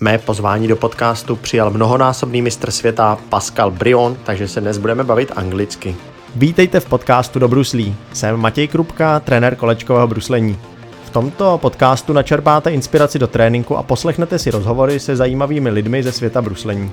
[0.00, 5.32] Mé pozvání do podcastu přijal mnohonásobný mistr světa Pascal Brion, takže se dnes budeme bavit
[5.36, 5.96] anglicky.
[6.36, 7.96] Vítejte v podcastu do Bruslí.
[8.12, 10.58] Jsem Matěj Krupka, trenér kolečkového bruslení.
[11.04, 16.12] V tomto podcastu načerpáte inspiraci do tréninku a poslechnete si rozhovory se zajímavými lidmi ze
[16.12, 16.90] světa bruslení.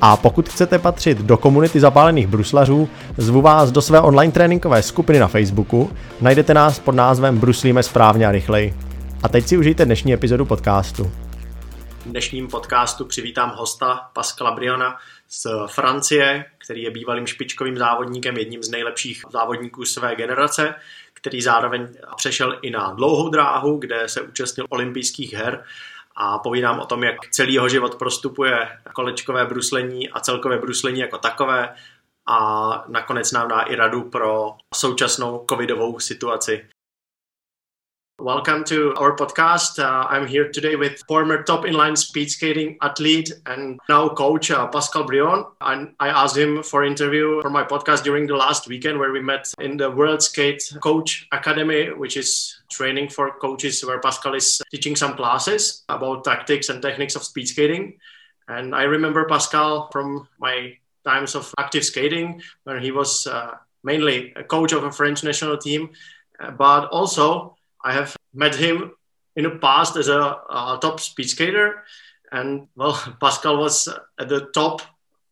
[0.00, 5.18] A pokud chcete patřit do komunity zapálených bruslařů, zvu vás do své online tréninkové skupiny
[5.18, 5.90] na Facebooku.
[6.20, 8.74] Najdete nás pod názvem Bruslíme správně a rychleji.
[9.22, 11.10] A teď si užijte dnešní epizodu podcastu.
[12.08, 18.62] V dnešním podcastu přivítám hosta Pascala Briona z Francie, který je bývalým špičkovým závodníkem, jedním
[18.62, 20.74] z nejlepších závodníků své generace,
[21.14, 25.64] který zároveň přešel i na dlouhou dráhu, kde se účastnil olympijských her
[26.16, 31.18] a povídám o tom, jak celý jeho život prostupuje kolečkové bruslení a celkové bruslení jako
[31.18, 31.74] takové
[32.26, 36.68] a nakonec nám dá i radu pro současnou covidovou situaci.
[38.20, 39.78] Welcome to our podcast.
[39.78, 44.66] Uh, I'm here today with former top inline speed skating athlete and now coach uh,
[44.66, 45.44] Pascal Briand.
[45.60, 49.22] And I asked him for interview for my podcast during the last weekend where we
[49.22, 54.60] met in the World Skate Coach Academy, which is training for coaches where Pascal is
[54.72, 57.98] teaching some classes about tactics and techniques of speed skating.
[58.48, 64.32] And I remember Pascal from my times of active skating where he was uh, mainly
[64.34, 65.90] a coach of a French national team,
[66.40, 68.92] uh, but also I have met him
[69.36, 71.84] in the past as a, a top speed skater.
[72.32, 74.82] And well, Pascal was at the top,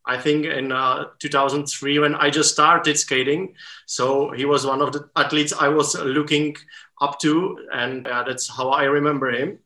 [0.04, 3.54] I think, in uh, 2003 when I just started skating.
[3.86, 6.56] So he was one of the athletes I was looking
[7.00, 7.58] up to.
[7.72, 9.58] And uh, that's how I remember him.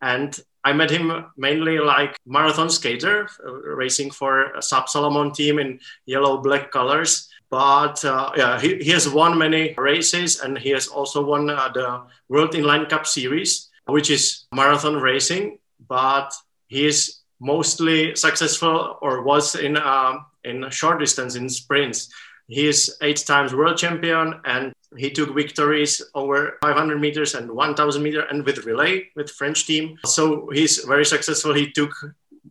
[0.00, 5.58] And I met him mainly like marathon skater, uh, racing for a Sub Salomon team
[5.58, 7.28] in yellow black colors.
[7.50, 11.70] But uh, yeah, he, he has won many races and he has also won uh,
[11.72, 15.58] the World Inline Cup Series, which is marathon racing.
[15.88, 16.32] But
[16.66, 22.08] he is mostly successful or was in uh, in short distance in sprints.
[22.48, 28.02] He is eight times world champion and he took victories over 500 meters and 1000
[28.02, 29.98] meter and with relay with French team.
[30.06, 31.52] So he's very successful.
[31.52, 31.92] He took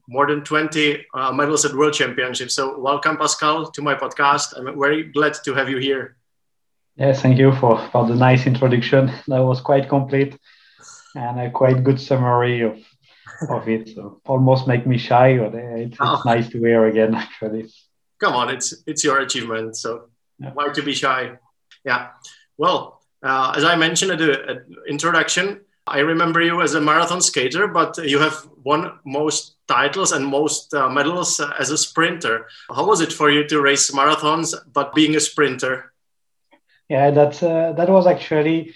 [0.08, 2.54] more than 20 uh, medals at world championships.
[2.54, 4.58] So welcome, Pascal, to my podcast.
[4.58, 6.16] I'm very glad to have you here.
[6.96, 9.12] Yes, thank you for, for the nice introduction.
[9.28, 10.38] That was quite complete
[11.16, 12.80] and a quite good summary of,
[13.50, 13.90] of it.
[13.90, 16.16] So almost make me shy, but it's, oh.
[16.16, 17.70] it's nice to hear again, actually.
[18.20, 19.78] Come on, it's it's your achievement.
[19.78, 20.52] So yeah.
[20.54, 21.38] why to be shy?
[21.86, 22.10] Yeah.
[22.58, 27.68] Well, uh, as I mentioned at the introduction, I remember you as a marathon skater,
[27.68, 32.48] but you have won most titles and most uh, medals as a sprinter.
[32.70, 35.94] How was it for you to race marathons, but being a sprinter?
[36.90, 38.74] Yeah, that uh, that was actually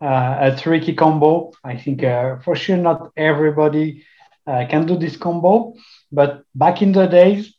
[0.00, 1.52] uh, a tricky combo.
[1.64, 4.04] I think uh, for sure not everybody
[4.46, 5.74] uh, can do this combo,
[6.10, 7.54] but back in the days,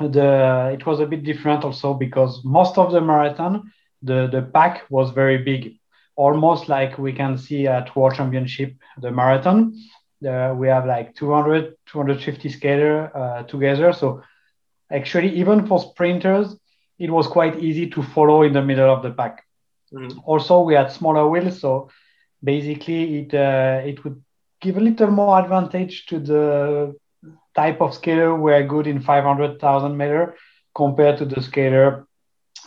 [0.00, 3.72] the it was a bit different also because most of the marathon,
[4.02, 5.78] the the pack was very big
[6.18, 9.72] almost like we can see at World Championship, the marathon.
[10.28, 13.92] Uh, we have like 200, 250 skater uh, together.
[13.92, 14.22] So
[14.90, 16.56] actually, even for sprinters,
[16.98, 19.44] it was quite easy to follow in the middle of the pack.
[19.92, 20.18] Mm-hmm.
[20.24, 21.88] Also, we had smaller wheels, so
[22.42, 24.20] basically it uh, it would
[24.60, 26.96] give a little more advantage to the
[27.54, 30.34] type of skater who are good in 500,000 meter
[30.74, 32.07] compared to the skater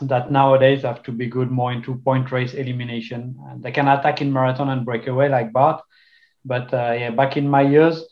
[0.07, 3.35] that nowadays have to be good more into point race elimination.
[3.49, 5.81] And they can attack in marathon and breakaway like Bart,
[6.45, 8.03] but uh, yeah, back in my years,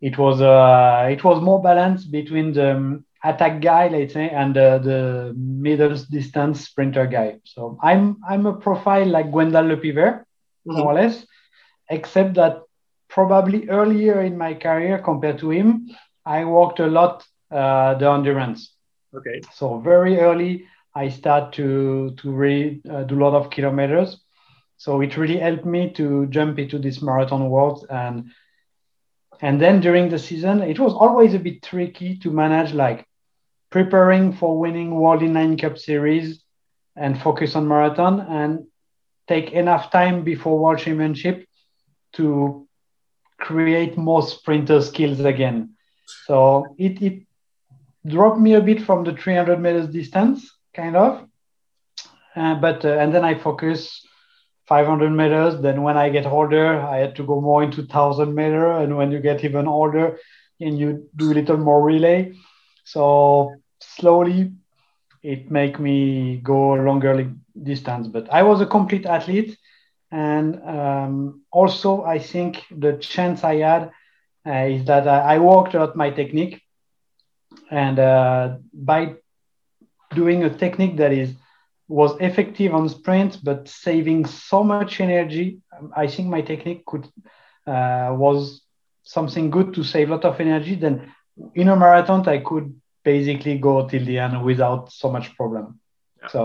[0.00, 4.56] it was uh, it was more balanced between the um, attack guy, let's say, and
[4.56, 7.38] uh, the middle distance sprinter guy.
[7.44, 10.20] So I'm I'm a profile like Gwendal Le Pivert,
[10.66, 10.78] mm-hmm.
[10.78, 11.26] more or less,
[11.90, 12.62] except that
[13.08, 15.88] probably earlier in my career compared to him,
[16.24, 18.72] I worked a lot uh, the endurance.
[19.14, 19.40] Okay.
[19.54, 24.18] So very early, I start to to really uh, do a lot of kilometers.
[24.78, 28.30] So it really helped me to jump into this marathon world and
[29.42, 33.06] and then during the season it was always a bit tricky to manage like
[33.70, 36.42] preparing for winning World Inline Cup series
[36.96, 38.66] and focus on marathon and
[39.28, 41.46] take enough time before World Championship
[42.14, 42.66] to
[43.38, 45.74] create more sprinter skills again.
[46.24, 47.22] So it, it
[48.06, 51.26] dropped me a bit from the 300 meters distance kind of.
[52.36, 54.06] Uh, but uh, and then I focus
[54.68, 55.60] 500 meters.
[55.62, 58.72] Then when I get older, I had to go more into 1000 meter.
[58.72, 60.18] And when you get even older,
[60.60, 62.32] and you do a little more relay.
[62.84, 64.52] So slowly,
[65.22, 67.30] it make me go longer
[67.62, 68.08] distance.
[68.08, 69.58] But I was a complete athlete,
[70.10, 73.90] and um, also I think the chance I had
[74.46, 76.62] uh, is that I, I worked lot my technique,
[77.70, 79.14] and uh, by
[80.22, 81.30] doing a technique that is
[81.88, 85.60] was effective on sprint but saving so much energy,
[85.94, 87.06] I think my technique could
[87.66, 88.62] uh, was
[89.04, 90.74] something good to save a lot of energy.
[90.74, 91.12] Then
[91.54, 92.74] in a marathon, I could
[93.04, 95.78] basically go till the end without so much problem.
[96.20, 96.28] Yeah.
[96.28, 96.40] So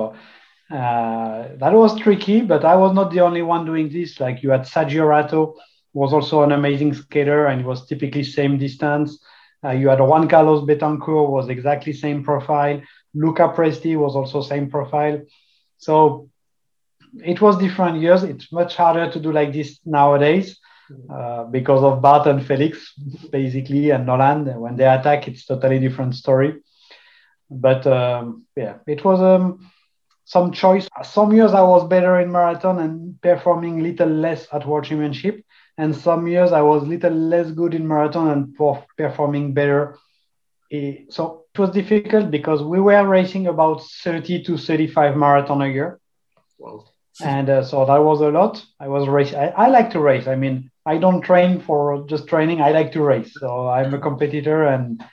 [0.70, 4.20] uh, that was tricky, but I was not the only one doing this.
[4.20, 5.56] Like you had Sergio Rato,
[5.94, 9.20] was also an amazing skater, and he was typically same distance.
[9.64, 12.82] Uh, you had Juan Carlos Betancourt, was exactly same profile.
[13.14, 15.22] Luca Presti was also same profile.
[15.78, 16.30] So
[17.24, 18.24] it was different years.
[18.24, 20.60] It's much harder to do like this nowadays
[21.10, 22.94] uh, because of Bart and Felix,
[23.32, 24.46] basically, and Nolan.
[24.60, 26.62] When they attack, it's totally different story.
[27.50, 29.70] But um, yeah, it was um,
[30.26, 30.88] some choice.
[31.04, 35.44] Some years I was better in marathon and performing little less at World Championship,
[35.78, 38.56] and some years I was little less good in marathon and
[38.98, 39.98] performing better.
[41.10, 46.00] So it was difficult because we were racing about 30 to 35 marathon a year.
[46.58, 46.86] Wow.
[47.20, 48.66] And uh, so that was a lot.
[48.80, 49.38] I was racing.
[49.38, 50.28] I, I like to race.
[50.28, 52.62] I mean, I don't train for just training.
[52.62, 53.34] I like to race.
[53.38, 55.04] So I'm a competitor and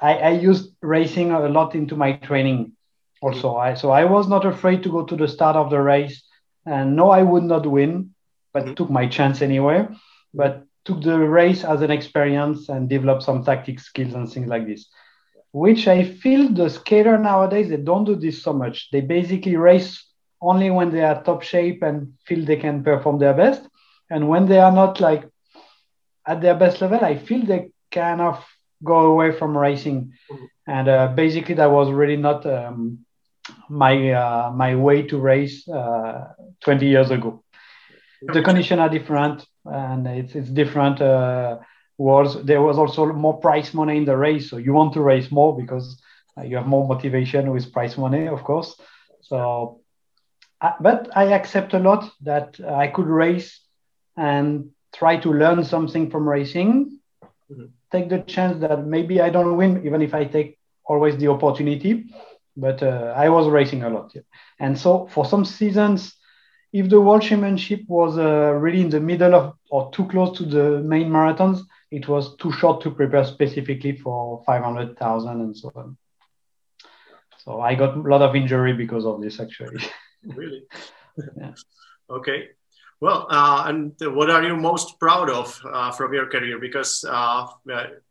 [0.00, 2.72] I, I use racing a lot into my training
[3.20, 3.56] also.
[3.56, 6.22] I, so I was not afraid to go to the start of the race
[6.64, 8.14] and no, I would not win,
[8.54, 8.74] but mm-hmm.
[8.74, 9.86] took my chance anyway.
[10.32, 14.66] But took the race as an experience and developed some tactic skills and things like
[14.66, 14.86] this.
[15.52, 18.90] Which I feel the skater nowadays they don't do this so much.
[18.92, 20.04] They basically race
[20.40, 23.66] only when they are top shape and feel they can perform their best.
[24.10, 25.28] And when they are not like
[26.26, 28.44] at their best level, I feel they kind of
[28.84, 30.12] go away from racing.
[30.30, 30.44] Mm-hmm.
[30.68, 32.98] And uh, basically, that was really not um,
[33.68, 37.42] my uh, my way to race uh, 20 years ago.
[38.22, 41.00] The conditions are different, and it's it's different.
[41.00, 41.58] Uh,
[41.98, 45.30] was there was also more prize money in the race, so you want to race
[45.30, 46.00] more because
[46.36, 48.78] uh, you have more motivation with prize money, of course.
[49.22, 49.80] So,
[50.60, 53.60] uh, but I accept a lot that I could race
[54.16, 56.98] and try to learn something from racing.
[57.50, 57.66] Mm-hmm.
[57.92, 62.10] Take the chance that maybe I don't win, even if I take always the opportunity
[62.56, 64.12] but uh, I was racing a lot.
[64.14, 64.22] Yeah.
[64.58, 66.14] And so for some seasons,
[66.72, 70.44] if the World Championship was uh, really in the middle of or too close to
[70.44, 75.96] the main marathons, it was too short to prepare specifically for 500,000 and so on.
[77.38, 79.84] So I got a lot of injury because of this actually.
[80.24, 80.64] really?
[81.36, 81.52] yeah.
[82.10, 82.48] Okay.
[82.98, 86.58] Well, uh, and what are you most proud of uh, from your career?
[86.58, 87.46] Because uh,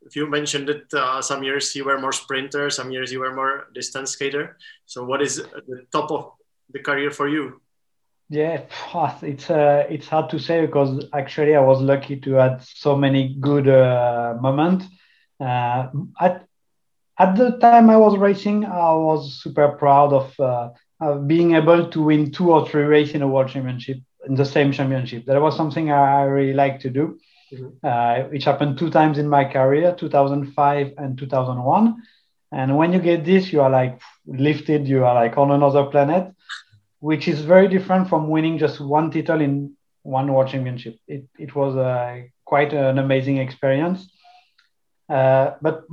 [0.06, 3.34] if you mentioned it, uh, some years you were more sprinter, some years you were
[3.34, 4.58] more distance skater.
[4.86, 6.34] So, what is the top of
[6.72, 7.62] the career for you?
[8.30, 8.62] Yeah,
[9.22, 13.36] it's uh, it's hard to say because actually I was lucky to have so many
[13.39, 14.86] good uh, moments.
[15.39, 16.45] at
[17.18, 20.38] at the time I was racing, I was super proud of,
[21.00, 24.45] of being able to win two or three races in a world championship in the
[24.45, 25.25] same championship.
[25.25, 27.19] That was something I really like to do,
[27.54, 27.68] mm-hmm.
[27.83, 31.95] uh, which happened two times in my career, 2005 and 2001.
[32.51, 36.33] And when you get this, you are like lifted, you are like on another planet,
[37.00, 40.97] which is very different from winning just one title in one world championship.
[41.07, 44.09] It, it was uh, quite an amazing experience.
[45.09, 45.83] Uh, but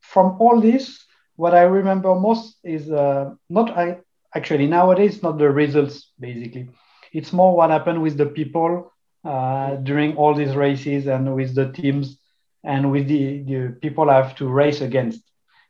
[0.00, 1.04] from all this,
[1.36, 3.98] what I remember most is uh, not I
[4.34, 6.68] actually nowadays not the results basically
[7.12, 8.92] it's more what happened with the people
[9.24, 12.18] uh, during all these races and with the teams
[12.64, 15.22] and with the, the people I have to race against.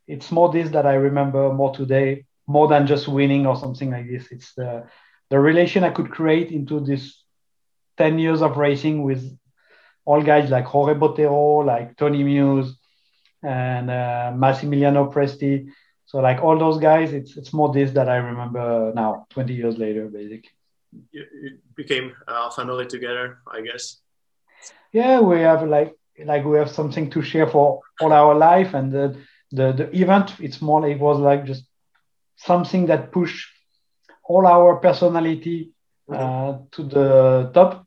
[0.06, 4.08] It's more this that I remember more today, more than just winning or something like
[4.08, 4.26] this.
[4.32, 4.84] It's the,
[5.30, 7.22] the relation I could create into this
[7.98, 9.38] 10 years of racing with
[10.04, 12.76] all guys like Jorge Botero, like Tony Meuse,
[13.42, 15.68] and uh, Massimiliano Presti.
[16.06, 19.76] So like all those guys, it's it's more this that I remember now, 20 years
[19.76, 20.50] later, basically
[21.12, 23.98] it became a family together, I guess.
[24.92, 28.92] Yeah, we have like like we have something to share for all our life, and
[28.92, 29.16] the
[29.50, 31.64] the, the event it's more it was like just
[32.38, 33.48] something that pushed
[34.24, 35.72] all our personality
[36.08, 36.14] mm-hmm.
[36.14, 37.86] uh, to the top.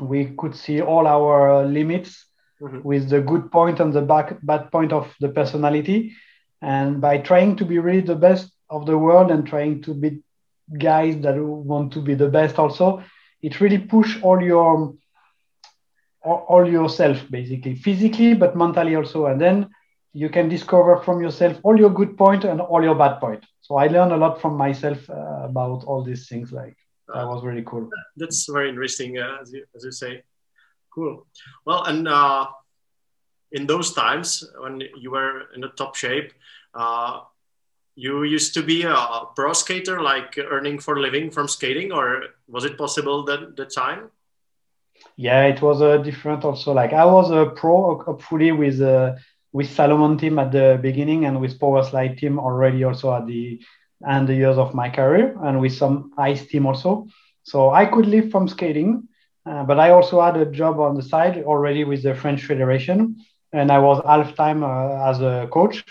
[0.00, 2.26] We could see all our limits
[2.60, 2.82] mm-hmm.
[2.82, 6.12] with the good point and the back, bad point of the personality.
[6.60, 10.22] And by trying to be really the best of the world and trying to be
[10.78, 13.02] guys that want to be the best also
[13.42, 14.94] it really push all your
[16.24, 19.68] all yourself basically physically but mentally also and then
[20.12, 23.44] you can discover from yourself all your good point and all your bad point.
[23.60, 26.76] So i learned a lot from myself uh, about all these things like
[27.08, 27.88] that was really cool.
[28.16, 30.22] That's very interesting uh, as, you, as you say.
[30.94, 31.26] Cool.
[31.64, 32.46] Well and uh,
[33.52, 36.32] in those times when you were in the top shape,
[36.74, 37.20] uh,
[37.94, 42.64] you used to be a pro skater, like earning for living from skating, or was
[42.64, 44.10] it possible that the time?
[45.16, 46.72] Yeah, it was a uh, different also.
[46.72, 49.16] Like I was a pro hopefully with uh,
[49.52, 53.60] with Salomon team at the beginning and with Power Slide team already also at the
[54.08, 57.06] end the years of my career and with some ice team also.
[57.44, 59.08] So I could live from skating,
[59.46, 63.16] uh, but I also had a job on the side already with the French Federation,
[63.52, 65.84] and I was half time uh, as a coach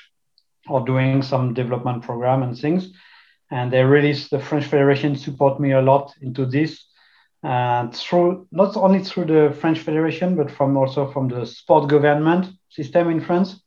[0.67, 2.93] or doing some development program and things.
[3.51, 6.85] And they really, the French Federation support me a lot into this.
[7.43, 12.47] And through not only through the French Federation, but from also from the sport government
[12.71, 13.61] system in France,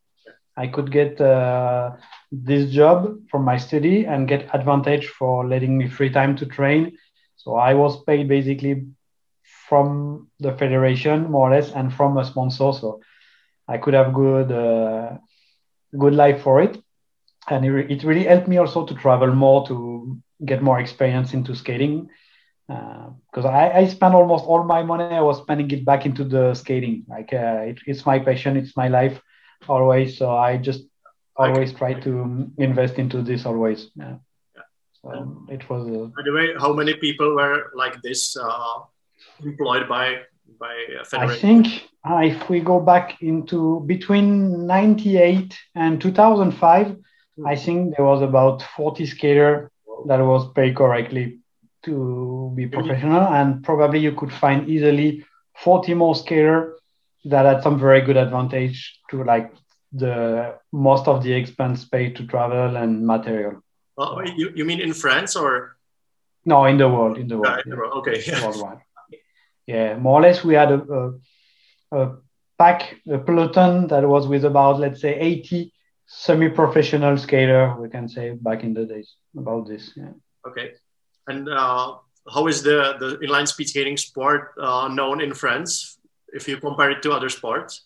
[0.57, 1.93] I could get uh,
[2.33, 6.97] this job from my study and get advantage for letting me free time to train.
[7.37, 8.87] So I was paid basically
[9.69, 12.73] from the federation more or less and from a sponsor.
[12.73, 13.01] So
[13.69, 15.19] I could have good uh,
[15.99, 16.79] good life for it
[17.49, 21.55] and it, it really helped me also to travel more to get more experience into
[21.55, 22.09] skating
[22.67, 26.25] because uh, I, I spent almost all my money i was spending it back into
[26.25, 27.05] the skating.
[27.09, 29.21] Like uh, it, it's my passion it's my life
[29.69, 30.17] always.
[30.19, 30.85] So i just
[31.37, 31.79] always okay.
[31.79, 33.91] try to invest into this always.
[33.97, 34.17] Yeah,
[34.57, 34.63] yeah.
[35.03, 38.81] so it was uh, by the way how many people were like this uh,
[39.43, 40.21] employed by
[40.61, 41.67] by federation i think
[42.09, 46.97] uh, if we go back into between 98 and 2005
[47.45, 49.73] I think there was about 40 skater
[50.07, 51.41] that was paid correctly
[51.85, 55.25] to be professional, and probably you could find easily
[55.57, 56.79] 40 more skater
[57.25, 59.53] that had some very good advantage to like
[59.93, 63.63] the most of the expense paid to travel and material.
[63.97, 65.77] Oh, you, you mean in France or?
[66.45, 67.57] No, in the world, in the world.
[67.57, 67.93] Yeah, in the world.
[67.99, 68.23] Okay.
[68.27, 68.45] Yeah.
[68.47, 68.79] Worldwide.
[69.67, 70.83] Yeah, more or less we had a,
[71.93, 72.17] a, a
[72.59, 75.73] pack, a peloton that was with about, let's say, 80
[76.07, 79.93] semi-professional skater, we can say back in the days about this.
[79.97, 80.13] Yeah.
[80.47, 80.73] Okay,
[81.27, 81.97] and uh,
[82.33, 85.99] how is the the inline speed skating sport uh, known in France
[86.33, 87.85] if you compare it to other sports?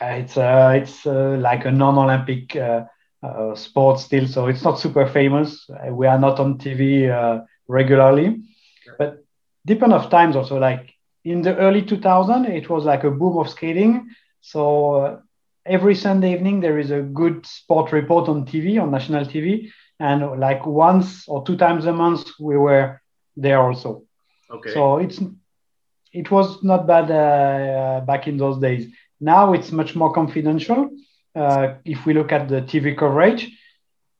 [0.00, 2.84] Uh, it's uh, it's uh, like a non-Olympic uh,
[3.22, 5.68] uh, sport still, so it's not super famous.
[5.90, 8.96] We are not on TV regularly, okay.
[8.98, 9.24] but
[9.66, 10.58] depend of times also.
[10.58, 14.08] Like in the early 2000, it was like a boom of skating.
[14.40, 15.20] So
[15.66, 20.38] every Sunday evening there is a good sport report on TV on national TV, and
[20.40, 23.00] like once or two times a month we were
[23.36, 24.02] there also.
[24.50, 24.72] Okay.
[24.72, 25.20] So it's
[26.12, 28.92] it was not bad uh, back in those days.
[29.20, 30.90] Now it's much more confidential
[31.34, 33.50] uh, if we look at the TV coverage,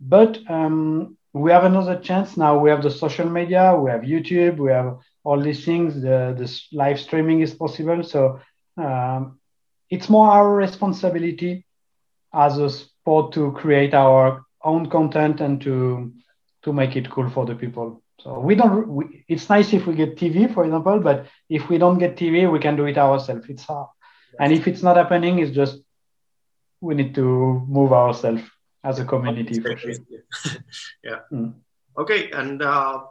[0.00, 2.58] but um, we have another chance now.
[2.58, 5.94] We have the social media, we have YouTube, we have all these things.
[5.94, 8.02] The, the live streaming is possible.
[8.02, 8.40] So
[8.76, 9.38] um,
[9.90, 11.64] it's more our responsibility
[12.35, 16.12] as a sport to create our own content and to
[16.62, 18.02] to make it cool for the people.
[18.20, 18.88] So we don't.
[18.88, 22.50] We, it's nice if we get TV, for example, but if we don't get TV,
[22.50, 23.48] we can do it ourselves.
[23.48, 23.88] It's hard,
[24.40, 25.78] and if it's not happening, it's just
[26.80, 28.42] we need to move ourselves
[28.82, 29.60] as a community.
[29.60, 29.92] For sure.
[31.04, 31.20] yeah.
[31.32, 31.54] Mm.
[31.96, 33.02] Okay, and uh,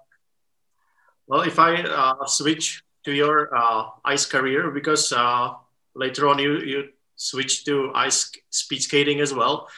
[1.27, 5.53] well, if I uh, switch to your uh, ice career, because uh,
[5.95, 9.69] later on you you switch to ice speed skating as well.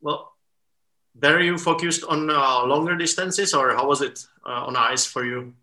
[0.00, 0.32] Well,
[1.14, 5.24] there you focused on uh, longer distances, or how was it uh, on ice for
[5.24, 5.54] you?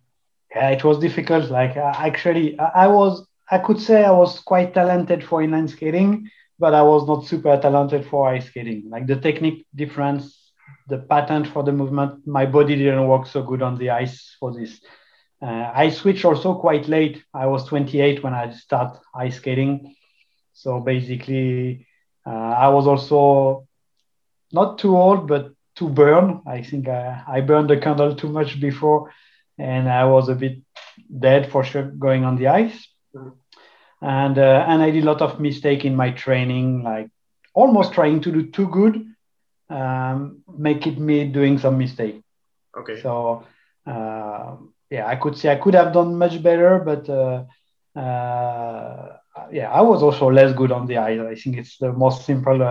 [0.56, 1.50] Yeah, it was difficult.
[1.50, 6.30] Like uh, actually, I was I could say I was quite talented for inline skating,
[6.60, 8.90] but I was not super talented for ice skating.
[8.90, 10.52] Like the technique difference,
[10.88, 14.54] the pattern for the movement, my body didn't work so good on the ice for
[14.54, 14.80] this.
[15.42, 17.22] Uh, I switched also quite late.
[17.34, 19.96] I was 28 when I start ice skating.
[20.54, 21.86] So basically,
[22.26, 23.68] uh, I was also
[24.54, 26.42] not too old, but too burn.
[26.48, 29.12] I think I, I burned the candle too much before,
[29.58, 30.60] and I was a bit
[31.20, 32.88] dead for sure going on the ice.
[34.02, 37.10] And uh, and I did a lot of mistake in my training, like
[37.54, 39.06] almost trying to do too good,
[39.70, 42.22] um, make it me doing some mistake.
[42.78, 43.02] Okay.
[43.02, 43.44] So.
[43.86, 44.56] Uh,
[44.90, 47.44] yeah, I could say I could have done much better, but uh,
[48.00, 49.18] uh,
[49.52, 51.20] yeah, I was also less good on the ice.
[51.20, 52.62] I think it's the most simple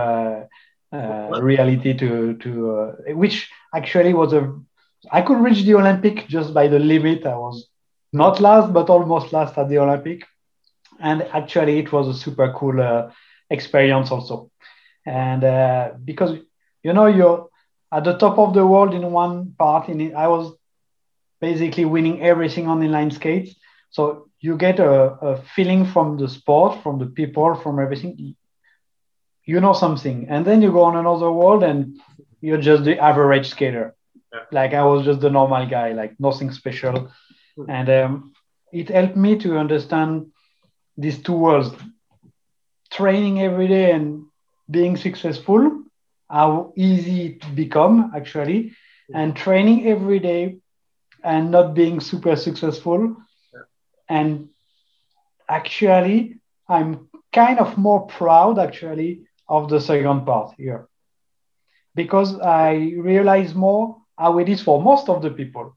[0.93, 4.53] uh, uh reality to to uh, which actually was a
[5.11, 7.25] I could reach the Olympic just by the limit.
[7.25, 7.67] I was
[8.13, 10.23] not last, but almost last at the Olympic,
[10.99, 13.09] and actually it was a super cool uh,
[13.49, 14.49] experience also.
[15.05, 15.41] And
[16.05, 16.37] because
[16.83, 17.49] you know you're
[17.93, 20.53] at the top of the world in one part, in it, I was
[21.39, 23.55] basically winning everything on inline skates.
[23.91, 24.91] So you get a,
[25.29, 28.35] a, feeling from the sport, from the people, from everything.
[29.45, 31.99] You know something, and then you go on another world and
[32.41, 33.95] you're just the average skater.
[34.31, 34.39] Yeah.
[34.51, 37.11] Like I was just the normal guy, like nothing special,
[37.57, 37.65] mm.
[37.69, 38.33] and um,
[38.71, 40.31] it helped me to understand
[40.97, 41.75] these two worlds:
[42.91, 44.25] training every day and
[44.69, 45.83] being successful.
[46.29, 48.71] How easy it become actually,
[49.11, 49.15] mm.
[49.15, 50.57] and training every day
[51.23, 53.15] and not being super successful,
[53.53, 53.61] yeah.
[54.09, 54.49] and
[55.49, 60.87] actually I'm kind of more proud actually of the second part here
[61.95, 65.75] because I realize more how it is for most of the people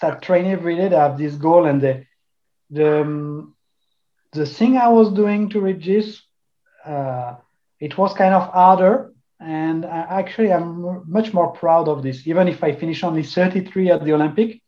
[0.00, 0.88] that train every day.
[0.88, 2.04] They have this goal, and the
[2.70, 3.54] the um,
[4.32, 6.22] the thing I was doing to reach this,
[6.84, 7.36] uh,
[7.80, 9.12] it was kind of harder.
[9.38, 12.26] And I, actually, I'm much more proud of this.
[12.26, 14.62] Even if I finish only 33 at the Olympic,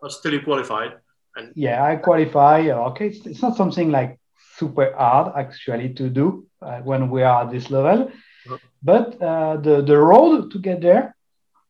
[0.00, 0.94] but still you qualified.
[1.36, 2.68] And yeah, I qualify.
[2.70, 4.18] Okay, it's, it's not something like
[4.56, 8.10] super hard actually to do uh, when we are at this level.
[8.46, 8.58] Uh-huh.
[8.82, 11.14] But uh, the the road to get there,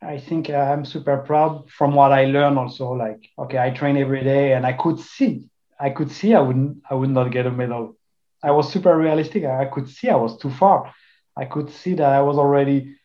[0.00, 2.59] I think I'm super proud from what I learned.
[2.59, 5.45] Also, like okay, I train every day, and I could see,
[5.79, 7.97] I could see I wouldn't, I would not get a medal.
[8.43, 9.45] I was super realistic.
[9.45, 10.93] I could see I was too far.
[11.37, 12.97] I could see that I was already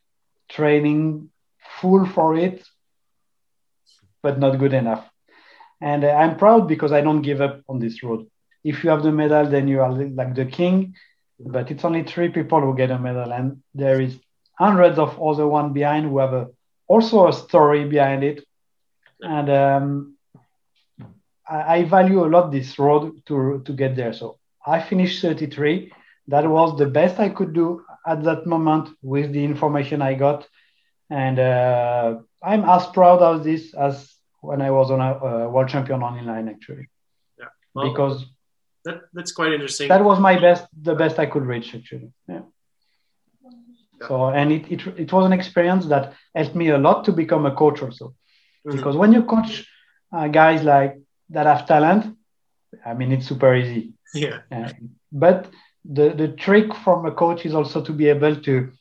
[0.50, 1.30] training
[1.80, 2.64] full for it,
[4.24, 5.08] but not good enough.
[5.80, 8.28] And uh, I'm proud because I don't give up on this road.
[8.70, 10.96] If you have the medal, then you are like the king.
[11.40, 14.20] But it's only three people who get a medal, and there is
[14.58, 16.48] hundreds of other one behind who have a,
[16.88, 18.44] also a story behind it.
[19.22, 20.18] And um,
[21.48, 24.14] I, I value a lot this road to to get there.
[24.14, 25.92] So I finished 33.
[26.30, 30.48] That was the best I could do at that moment with the information I got,
[31.10, 35.70] and uh, I'm as proud of this as when I was on a, a world
[35.70, 36.88] champion on inline actually.
[37.40, 37.46] Yeah.
[37.74, 38.26] Well, because
[38.88, 39.88] that, that's quite interesting.
[39.94, 42.12] That was my best, the best I could reach actually.
[42.28, 42.42] Yeah.
[43.44, 44.08] yeah.
[44.08, 47.46] So and it, it it was an experience that helped me a lot to become
[47.46, 48.76] a coach also, mm-hmm.
[48.76, 49.52] because when you coach
[50.16, 50.94] uh, guys like
[51.36, 52.18] that have talent,
[52.86, 53.94] I mean it's super easy.
[54.14, 54.40] Yeah.
[54.52, 54.70] Uh,
[55.12, 55.40] but
[55.98, 58.72] the the trick from a coach is also to be able to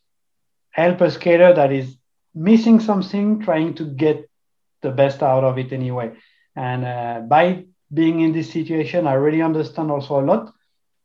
[0.71, 1.97] help a skater that is
[2.35, 4.29] missing something, trying to get
[4.83, 6.13] the best out of it anyway.
[6.55, 10.53] And uh, by being in this situation, I really understand also a lot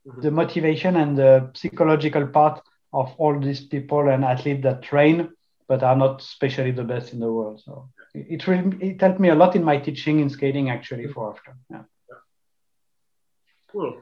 [0.08, 0.22] mm-hmm.
[0.22, 2.62] the motivation and the psychological part
[2.94, 5.30] of all these people and athletes that train
[5.68, 7.62] but are not especially the best in the world.
[7.64, 11.32] So it really it helped me a lot in my teaching in skating actually for
[11.32, 11.56] after.
[11.70, 11.84] Yeah.
[13.72, 14.02] Cool.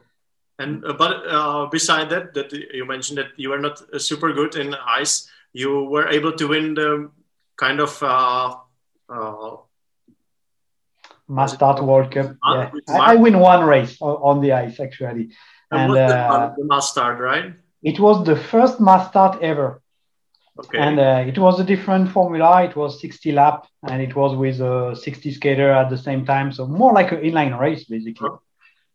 [0.58, 4.34] And uh, but uh, beside that, that you mentioned that you were not uh, super
[4.34, 5.30] good in ice.
[5.54, 7.12] You were able to win the
[7.56, 8.02] kind of
[11.30, 12.36] uh, uh, mass start World Cup.
[12.46, 12.72] Yeah.
[12.90, 15.32] I, I, win one race on, the ice actually.
[15.72, 17.54] And, and uh, the right?
[17.84, 19.82] It was the first mass start ever.
[20.60, 20.78] Okay.
[20.78, 22.64] And uh, it was a different formula.
[22.64, 26.52] It was 60 lap, and it was with a 60 skater at the same time.
[26.52, 28.32] So more like an inline race, basically.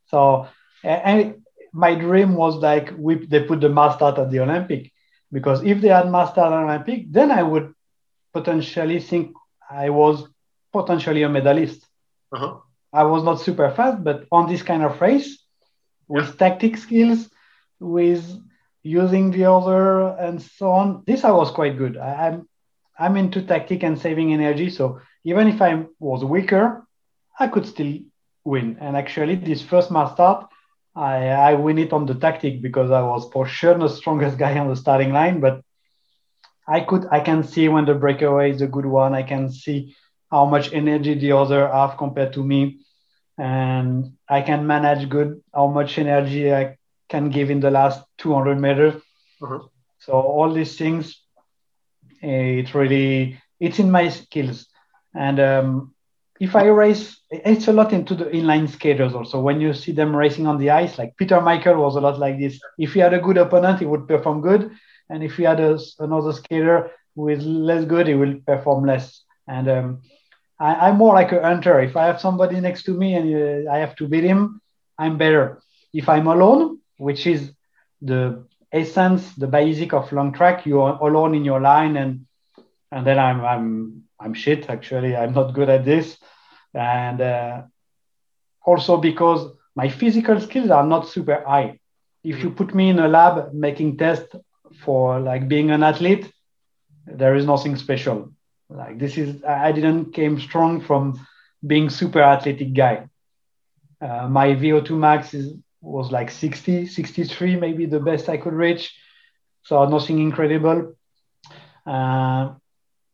[0.08, 0.46] So,
[0.82, 1.42] and
[1.72, 4.92] my dream was like we, they put the mass start at the Olympic,
[5.32, 7.74] because if they had mass start at Olympic, then I would
[8.34, 9.34] potentially think
[9.70, 10.28] I was
[10.72, 11.86] potentially a medalist.
[12.34, 12.58] Uh-huh.
[12.92, 15.38] I was not super fast, but on this kind of race,
[16.08, 16.48] with yeah.
[16.48, 17.30] tactic skills,
[17.80, 18.24] with
[18.82, 21.96] using the other and so on, this I was quite good.
[21.96, 22.48] I, I'm
[22.98, 26.86] I'm into tactic and saving energy, so even if I was weaker,
[27.38, 27.98] I could still
[28.44, 28.76] win.
[28.80, 30.48] And actually, this first mass start,
[30.94, 34.58] I, I win it on the tactic because I was for sure the strongest guy
[34.58, 35.40] on the starting line.
[35.40, 35.62] But
[36.68, 39.14] I could I can see when the breakaway is a good one.
[39.14, 39.96] I can see
[40.30, 42.80] how much energy the other have compared to me.
[43.36, 46.76] And i can manage good how much energy i
[47.08, 48.94] can give in the last 200 meters.
[49.42, 49.58] Uh-huh.
[49.98, 51.20] so all these things
[52.22, 54.66] it really it's in my skills.
[55.14, 55.94] And um,
[56.40, 59.40] if i race it's a lot into the inline skaters also.
[59.40, 62.38] When you see them racing on the ice like peter michael was a lot like
[62.38, 62.60] this.
[62.78, 64.70] If he had a good opponent he would perform good.
[65.10, 69.23] And if he had a, another skater who is less good he will perform less
[69.46, 70.02] and um,
[70.58, 71.80] I, am more like a hunter.
[71.80, 74.60] If I have somebody next to me and uh, I have to beat him,
[74.98, 75.60] I'm better.
[75.92, 77.52] If I'm alone, which is
[78.00, 82.26] the essence, the basic of long track, you're alone in your line, and
[82.90, 84.70] and then I'm I'm I'm shit.
[84.70, 86.16] Actually, I'm not good at this,
[86.72, 87.62] and uh,
[88.64, 91.80] also because my physical skills are not super high.
[92.22, 94.34] If you put me in a lab making tests
[94.80, 96.32] for like being an athlete,
[97.06, 98.32] there is nothing special
[98.68, 101.26] like this is I didn't came strong from
[101.66, 103.08] being super athletic guy.
[104.00, 108.94] Uh, my VO2 max is was like 60, 63, maybe the best I could reach.
[109.62, 110.94] so nothing incredible.
[111.86, 112.54] Uh,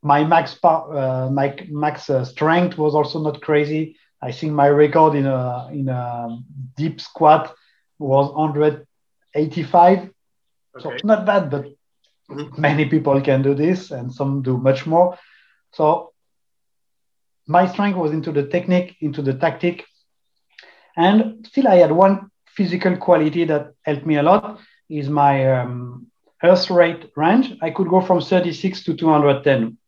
[0.02, 3.96] my max uh, my max uh, strength was also not crazy.
[4.22, 6.38] I think my record in a in a
[6.76, 7.54] deep squat
[7.98, 9.98] was 185.
[9.98, 10.10] Okay.
[10.78, 11.64] So not bad, but
[12.30, 12.60] mm-hmm.
[12.60, 15.18] many people can do this, and some do much more.
[15.72, 16.12] So
[17.46, 19.84] my strength was into the technique, into the tactic,
[20.96, 26.08] and still I had one physical quality that helped me a lot is my um,
[26.40, 27.56] heart rate range.
[27.62, 29.78] I could go from 36 to 210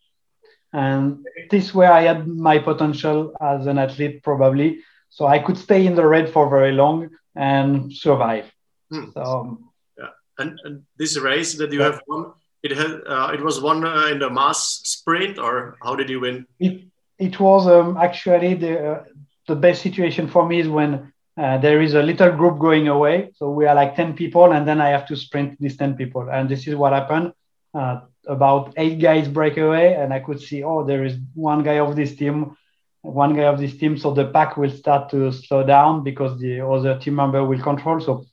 [0.73, 4.81] and this is where I had my potential as an athlete probably.
[5.11, 8.51] So I could stay in the red for very long and survive.
[8.90, 9.11] Hmm.
[9.12, 9.59] So
[9.99, 11.92] yeah, and, and, this race that you yeah.
[11.92, 15.95] have won, it had uh, it was won uh, in the mass sprint, or how
[15.95, 16.47] did you win?
[16.59, 16.85] It
[17.19, 19.05] it was um, actually the uh,
[19.49, 23.31] the best situation for me is when uh, there is a little group going away.
[23.37, 26.29] So we are like 10 people, and then I have to sprint these 10 people.
[26.31, 27.33] And this is what happened.
[27.75, 31.79] Uh, about eight guys break away, and I could see, oh, there is one guy
[31.79, 32.57] of this team,
[33.01, 33.97] one guy of this team.
[33.97, 37.99] So the pack will start to slow down because the other team member will control.
[38.01, 38.25] So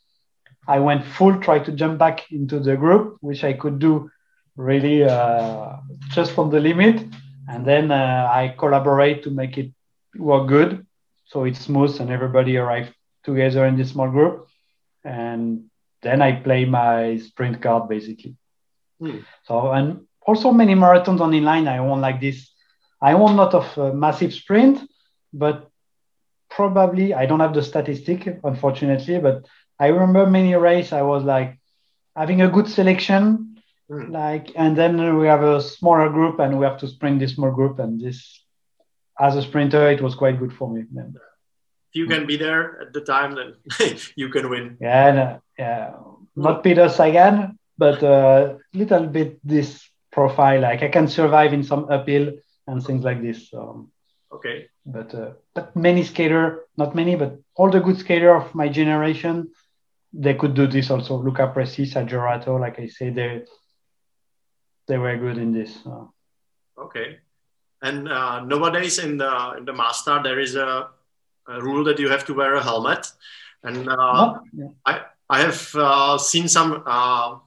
[0.68, 4.12] I went full, try to jump back into the group, which I could do
[4.60, 5.78] really uh,
[6.10, 7.06] just from the limit.
[7.48, 9.72] And then uh, I collaborate to make it
[10.18, 10.86] work good.
[11.26, 12.94] So it's smooth and everybody arrived
[13.24, 14.48] together in this small group.
[15.04, 15.70] And
[16.02, 18.36] then I play my sprint card basically.
[19.02, 19.24] Mm.
[19.44, 22.52] So, and also many marathons on inline, I won like this.
[23.02, 24.82] I won not of uh, massive sprint,
[25.32, 25.70] but
[26.50, 29.46] probably I don't have the statistic, unfortunately, but
[29.80, 31.58] I remember many race I was like
[32.14, 33.49] having a good selection,
[33.90, 34.12] mm.
[34.12, 37.52] like, and then we have a smaller group and we have to sprint this small
[37.52, 37.80] group.
[37.80, 38.44] And this,
[39.20, 40.84] as a sprinter, it was quite good for me.
[40.92, 41.16] Then.
[41.92, 43.56] If you can be there at the time, then
[44.16, 44.78] you can win.
[44.80, 45.94] Yeah, no, yeah.
[46.36, 50.62] Not Peter Sagan, but a uh, little bit this profile.
[50.62, 52.34] Like I can survive in some uphill
[52.68, 53.50] and things like this.
[53.50, 53.90] So,
[54.32, 54.68] okay.
[54.86, 59.50] But uh, but many skater, not many, but all the good skater of my generation,
[60.14, 61.18] they could do this also.
[61.18, 63.44] Luca Presti, Giorato, like I say, they
[64.90, 65.82] they were good in this.
[65.84, 66.12] So.
[66.78, 67.20] Okay.
[67.82, 70.90] And uh, nowadays in the in the master there is a,
[71.48, 73.08] a, rule that you have to wear a helmet,
[73.64, 74.68] and uh, yeah.
[74.86, 77.38] I I have uh, seen some uh,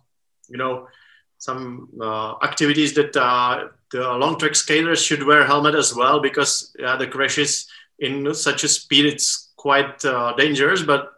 [0.49, 0.89] you know
[1.37, 6.73] some uh, activities that uh, the long track skaters should wear helmet as well because
[6.79, 11.13] the crashes in such a speed it's quite uh, dangerous but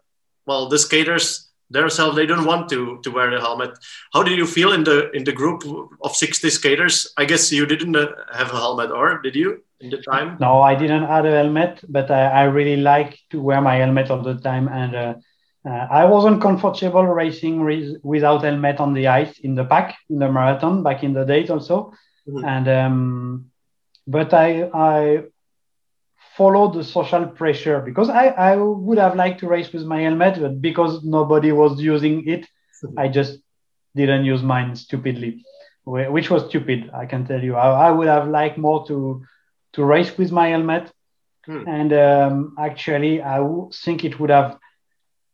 [0.47, 3.73] well the skaters themselves they don't want to to wear the helmet.
[4.13, 5.63] How did you feel in the in the group
[6.03, 7.13] of 60 skaters?
[7.17, 10.37] I guess you didn't uh, have a helmet or did you in the time?
[10.41, 14.11] No i didn't have a helmet but i, I really like to wear my helmet
[14.11, 15.15] all the time and uh,
[15.67, 17.65] uh, I wasn't comfortable racing
[18.03, 21.49] without helmet on the ice in the pack in the marathon back in the days
[21.49, 21.95] also,
[22.29, 22.45] mm-hmm.
[22.45, 23.47] and um,
[24.07, 25.23] but I I
[26.37, 30.41] followed the social pressure because I I would have liked to race with my helmet,
[30.41, 32.43] but because nobody was using it,
[32.85, 32.99] mm-hmm.
[32.99, 33.39] I just
[33.95, 35.45] didn't use mine stupidly,
[35.85, 36.91] which was stupid.
[36.93, 37.55] I can tell you.
[37.57, 39.23] I, I would have liked more to
[39.75, 40.93] to race with my helmet,
[41.49, 41.67] mm.
[41.69, 44.59] and um, actually I w- think it would have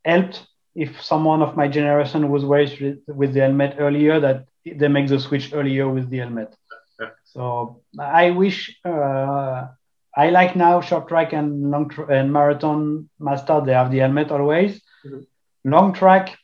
[0.04, 5.08] helped if someone of my generation was raised with the helmet earlier that they make
[5.08, 6.54] the switch earlier with the helmet.
[7.00, 7.08] Yeah.
[7.24, 9.68] So I wish uh,
[10.16, 14.30] I like now short track and long tra- and marathon master they have the helmet
[14.30, 14.80] always.
[15.04, 15.70] Mm-hmm.
[15.70, 16.36] Long track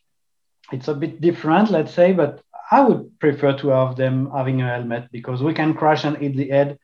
[0.72, 4.68] it's a bit different, let's say, but I would prefer to have them having a
[4.68, 6.78] helmet because we can crash and hit the head,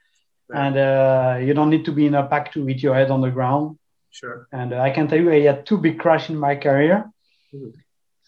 [0.50, 0.66] yeah.
[0.66, 3.20] and uh, you don't need to be in a pack to hit your head on
[3.20, 3.78] the ground.
[4.10, 4.46] Sure.
[4.52, 7.10] And I can tell you, I had two big crash in my career.
[7.52, 7.70] Mm-hmm.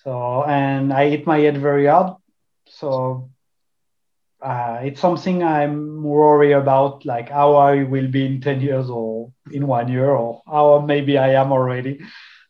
[0.03, 2.17] So, and I hit my head very hard.
[2.67, 3.31] So,
[4.45, 9.33] uh, it's something I'm worried about, like how I will be in 10 years or
[9.51, 12.01] in one year, or how maybe I am already.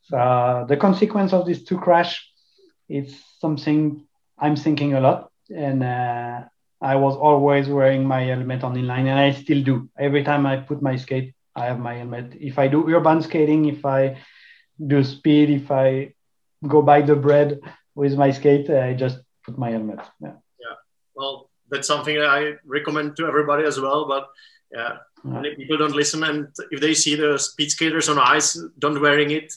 [0.02, 2.28] So, uh, the consequence of these two crash,
[2.88, 4.06] it's something
[4.38, 5.30] I'm thinking a lot.
[5.54, 6.42] And uh,
[6.82, 9.88] I was always wearing my helmet on inline, and I still do.
[9.98, 12.34] Every time I put my skate I have my helmet.
[12.40, 14.18] If I do urban skating, if I
[14.84, 16.14] do speed, if I
[16.66, 17.60] go buy the bread
[17.94, 20.00] with my skate, I just put my helmet.
[20.20, 20.32] Yeah.
[20.58, 20.76] Yeah.
[21.14, 24.06] Well, that's something I recommend to everybody as well.
[24.06, 24.28] But
[24.72, 29.00] yeah, many people don't listen, and if they see the speed skaters on ice, don't
[29.00, 29.52] wearing it,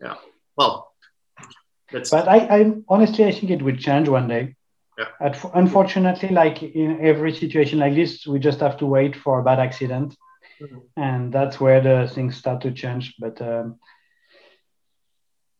[0.00, 0.16] yeah.
[0.56, 0.92] Well,
[1.92, 2.10] that's.
[2.10, 4.54] But I, I honestly, I think it will change one day.
[4.98, 5.32] Yeah.
[5.54, 9.60] Unfortunately, like in every situation like this, we just have to wait for a bad
[9.60, 10.16] accident
[10.60, 10.78] mm-hmm.
[10.96, 13.14] and that's where the things start to change.
[13.18, 13.78] But um,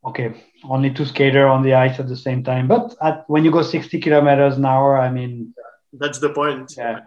[0.05, 2.69] okay, only two skater on the ice at the same time.
[2.69, 5.55] But at, when you go 60 kilometers an hour, I mean,
[5.93, 6.75] that's the point.
[6.77, 7.01] Yeah,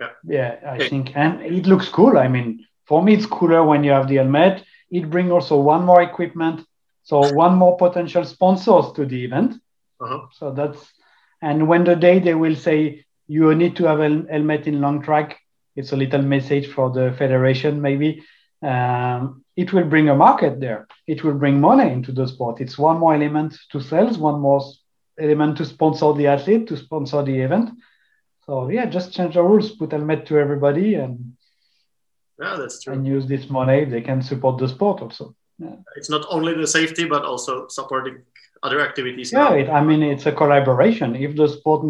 [0.00, 0.88] yeah, yeah I okay.
[0.88, 2.18] think, and it looks cool.
[2.18, 4.64] I mean, for me, it's cooler when you have the helmet.
[4.90, 6.66] It brings also one more equipment,
[7.02, 9.54] so one more potential sponsors to the event.
[10.00, 10.26] Uh-huh.
[10.32, 10.92] So that's,
[11.40, 15.02] and when the day they will say you need to have a helmet in long
[15.02, 15.38] track,
[15.76, 18.24] it's a little message for the federation maybe.
[18.62, 20.86] Um, it will bring a market there.
[21.06, 22.60] It will bring money into the sport.
[22.60, 24.62] It's one more element to sales, one more
[25.18, 27.70] element to sponsor the athlete, to sponsor the event.
[28.46, 31.34] So yeah, just change the rules, put helmet to everybody, and
[32.38, 32.92] yeah, that's true.
[32.92, 35.34] And use this money, they can support the sport also.
[35.58, 35.76] Yeah.
[35.96, 38.22] It's not only the safety, but also supporting
[38.62, 39.32] other activities.
[39.32, 41.16] Yeah, it, I mean it's a collaboration.
[41.16, 41.86] If the sport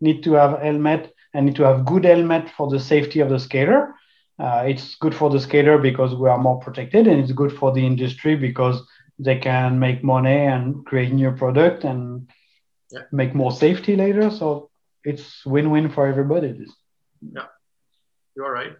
[0.00, 3.38] need to have helmet and need to have good helmet for the safety of the
[3.38, 3.94] skater,
[4.38, 7.72] uh, it's good for the skater because we are more protected, and it's good for
[7.72, 8.80] the industry because
[9.18, 12.30] they can make money and create new product and
[12.90, 13.00] yeah.
[13.12, 14.30] make more safety later.
[14.30, 14.69] So
[15.04, 16.66] it's win-win for everybody.
[17.20, 17.46] Yeah,
[18.36, 18.76] you are right.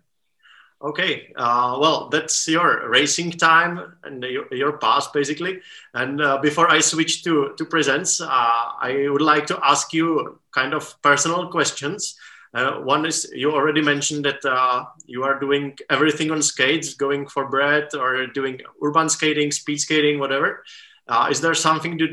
[0.82, 5.60] Okay, uh, well, that's your racing time and your, your past, basically.
[5.92, 10.40] And uh, before I switch to, to presents, uh, I would like to ask you
[10.54, 12.16] kind of personal questions.
[12.54, 17.26] Uh, one is you already mentioned that uh, you are doing everything on skates, going
[17.26, 20.64] for bread or doing urban skating, speed skating, whatever.
[21.10, 22.12] Uh, is there something that,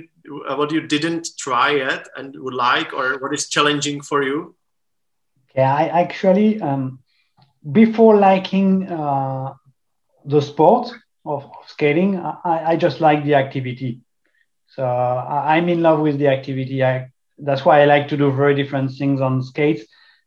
[0.58, 4.56] what you didn't try yet and would like, or what is challenging for you?
[5.56, 6.62] Yeah, I actually.
[6.62, 7.00] Um
[7.72, 9.54] before liking uh,
[10.26, 10.92] the sport
[11.26, 14.02] of, of skating, I, I, just like the activity.
[14.68, 16.84] So I, am in love with the activity.
[16.84, 19.84] I, that's why I like to do very different things on skates.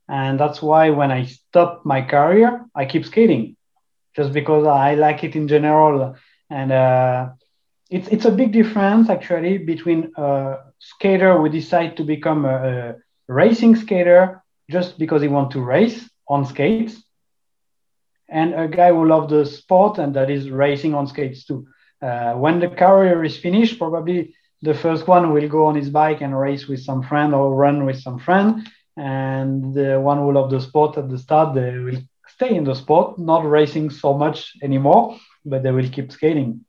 [0.08, 3.56] And that's why when I stop my career, I keep skating
[4.16, 6.16] just because I like it in general.
[6.50, 7.28] And uh,
[7.90, 12.94] it's, it's a big difference actually between a skater who decide to become a, a
[13.28, 17.02] racing skater just because he want to race on skates
[18.30, 21.66] and a guy who loves the sport and that is racing on skates too.
[22.00, 26.20] Uh, when the career is finished, probably the first one will go on his bike
[26.20, 28.68] and race with some friend or run with some friend.
[28.96, 32.74] And the one who loves the sport at the start, they will stay in the
[32.74, 36.64] sport, not racing so much anymore, but they will keep skating.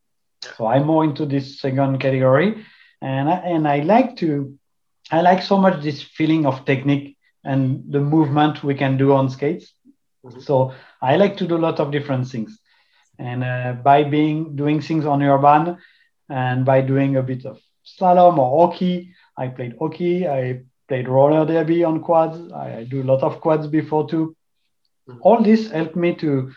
[0.57, 2.65] So I'm more into this second category.
[3.01, 4.57] And I, and I like to,
[5.11, 9.29] I like so much this feeling of technique and the movement we can do on
[9.29, 9.73] skates.
[10.25, 10.41] Mm-hmm.
[10.41, 12.59] So I like to do a lot of different things.
[13.17, 15.77] And uh, by being doing things on urban
[16.29, 21.45] and by doing a bit of slalom or hockey, I played hockey, I played roller
[21.45, 24.35] derby on quads, I, I do a lot of quads before too.
[25.09, 25.19] Mm-hmm.
[25.21, 26.51] All this helped me to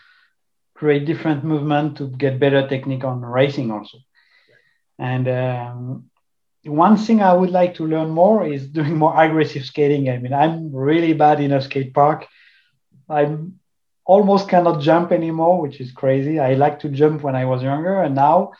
[0.75, 3.97] create different movement to get better technique on racing also.
[4.99, 6.09] And um,
[6.65, 10.09] one thing I would like to learn more is doing more aggressive skating.
[10.09, 12.27] I mean, I'm really bad in a skate park.
[13.09, 13.59] I'm
[14.05, 16.39] almost cannot jump anymore, which is crazy.
[16.39, 18.51] I like to jump when I was younger, and now,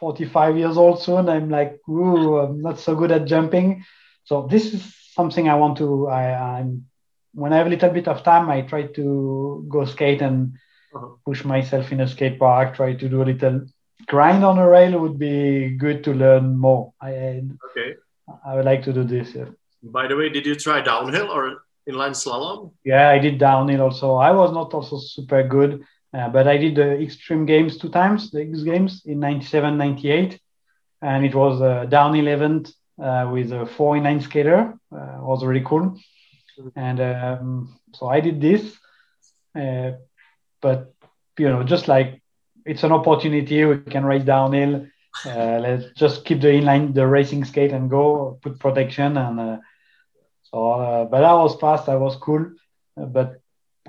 [0.00, 3.84] 45 years old soon, I'm like, ooh, I'm not so good at jumping.
[4.24, 6.08] So this is something I want to.
[6.08, 6.86] I, I'm
[7.34, 10.58] when I have a little bit of time, I try to go skate and.
[11.24, 12.76] Push myself in a skate park.
[12.76, 13.66] Try to do a little
[14.06, 16.92] grind on a rail would be good to learn more.
[17.00, 17.94] I okay.
[18.46, 19.34] I would like to do this.
[19.34, 19.46] Yeah.
[19.82, 22.72] By the way, did you try downhill or inline slalom?
[22.84, 24.14] Yeah, I did downhill also.
[24.16, 28.30] I was not also super good, uh, but I did the extreme games two times,
[28.30, 30.40] the X Games in 97, 98.
[31.02, 34.74] And it was a downhill event uh, with a 4 in 9 skater.
[34.90, 35.98] Uh, was really cool.
[36.76, 38.76] And um, so I did this.
[40.64, 40.78] But,
[41.42, 42.08] you know, just like
[42.64, 44.74] it's an opportunity, we can race downhill.
[45.26, 49.58] Uh, let's just keep the inline, the racing skate and go, put protection and uh,
[50.48, 52.44] so, uh, but I was fast, I was cool,
[52.96, 53.28] but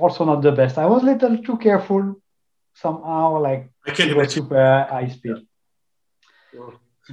[0.03, 0.77] also not the best.
[0.77, 2.03] I was a little too careful
[2.73, 4.29] somehow, like I can imagine.
[4.29, 5.45] super high speed.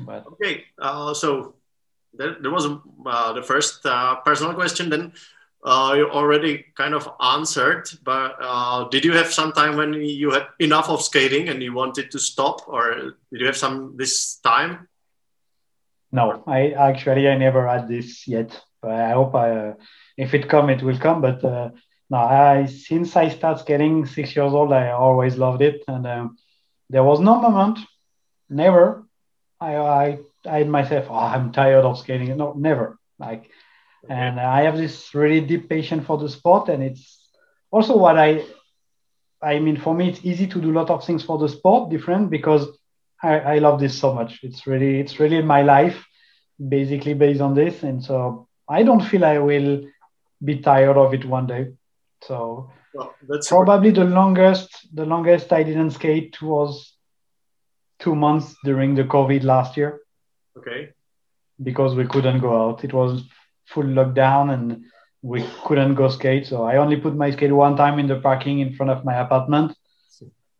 [0.09, 1.55] But, okay, uh, so
[2.18, 4.90] there, there was uh, the first uh, personal question.
[4.90, 5.12] Then
[5.64, 10.48] uh, you already kind of answered, but did you have some time when you had
[10.59, 14.88] enough of skating and you wanted to stop, or did you have some this time?
[16.11, 18.61] No, I actually I never had this yet.
[18.83, 19.75] I hope I, uh,
[20.16, 21.20] if it come, it will come.
[21.20, 21.70] But uh,
[22.11, 26.38] no, I since I start skating six years old, I always loved it, and um,
[26.90, 27.79] there was no moment,
[28.51, 29.07] never.
[29.61, 32.37] I I I myself, oh, I'm tired of skating.
[32.37, 32.98] No, never.
[33.18, 33.48] Like,
[34.05, 34.15] okay.
[34.15, 37.29] and I have this really deep passion for the sport, and it's
[37.71, 38.45] also what I.
[39.43, 41.91] I mean, for me, it's easy to do a lot of things for the sport,
[41.91, 42.69] different because
[43.23, 44.41] I, I love this so much.
[44.43, 46.05] It's really it's really my life,
[46.69, 49.85] basically based on this, and so I don't feel I will
[50.45, 51.73] be tired of it one day.
[52.23, 56.95] So well, that's probably the longest the longest I didn't skate was
[57.99, 60.01] two months during the COVID last year.
[60.59, 60.93] Okay.
[61.62, 62.85] Because we couldn't go out.
[62.85, 63.23] It was
[63.66, 64.85] full lockdown and
[65.22, 66.46] we couldn't go skate.
[66.46, 69.14] So I only put my skate one time in the parking in front of my
[69.14, 69.77] apartment.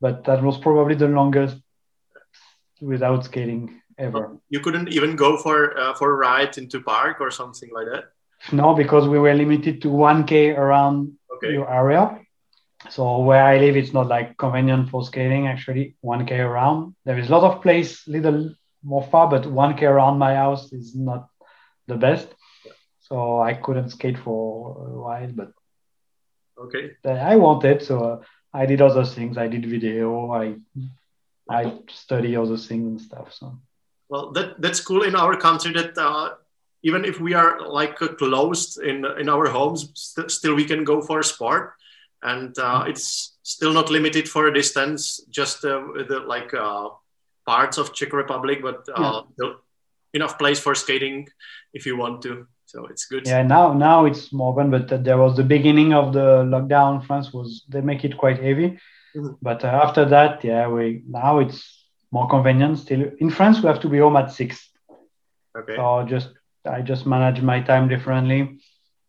[0.01, 1.57] But that was probably the longest
[2.81, 4.37] without skating ever.
[4.49, 8.05] You couldn't even go for uh, for a ride into park or something like that.
[8.51, 11.53] No, because we were limited to one k around okay.
[11.53, 12.19] your area.
[12.91, 15.47] So where I live, it's not like convenient for skating.
[15.47, 16.97] Actually, one k around.
[17.05, 20.73] There is a lot of place, little more far, but one k around my house
[20.73, 21.29] is not
[21.87, 22.35] the best.
[23.13, 25.53] So I couldn't skate for a while, but
[26.57, 27.83] okay, I wanted.
[27.83, 28.23] So
[28.55, 29.37] I did other things.
[29.37, 30.33] I did video.
[30.33, 30.57] I
[31.47, 33.35] I study other things and stuff.
[33.35, 33.59] So
[34.09, 35.99] well, that that's cool in our country that.
[35.99, 36.37] Uh,
[36.85, 40.83] even if we are like uh, closed in in our homes, st- still we can
[40.83, 41.75] go for a sport,
[42.23, 42.91] and uh, mm-hmm.
[42.91, 45.21] it's still not limited for a distance.
[45.31, 46.89] Just uh, the like uh,
[47.47, 49.53] parts of Czech Republic, but uh, yeah.
[50.15, 51.29] enough place for skating
[51.75, 52.49] if you want to.
[52.73, 53.27] So it's good.
[53.27, 57.05] Yeah, now now it's more open, but there was the beginning of the lockdown.
[57.07, 58.79] France was they make it quite heavy,
[59.15, 59.35] mm-hmm.
[59.43, 62.79] but uh, after that, yeah, we now it's more convenient.
[62.79, 64.71] Still in France, we have to be home at six.
[65.55, 65.77] Okay.
[65.77, 66.31] So just
[66.65, 68.59] I just manage my time differently,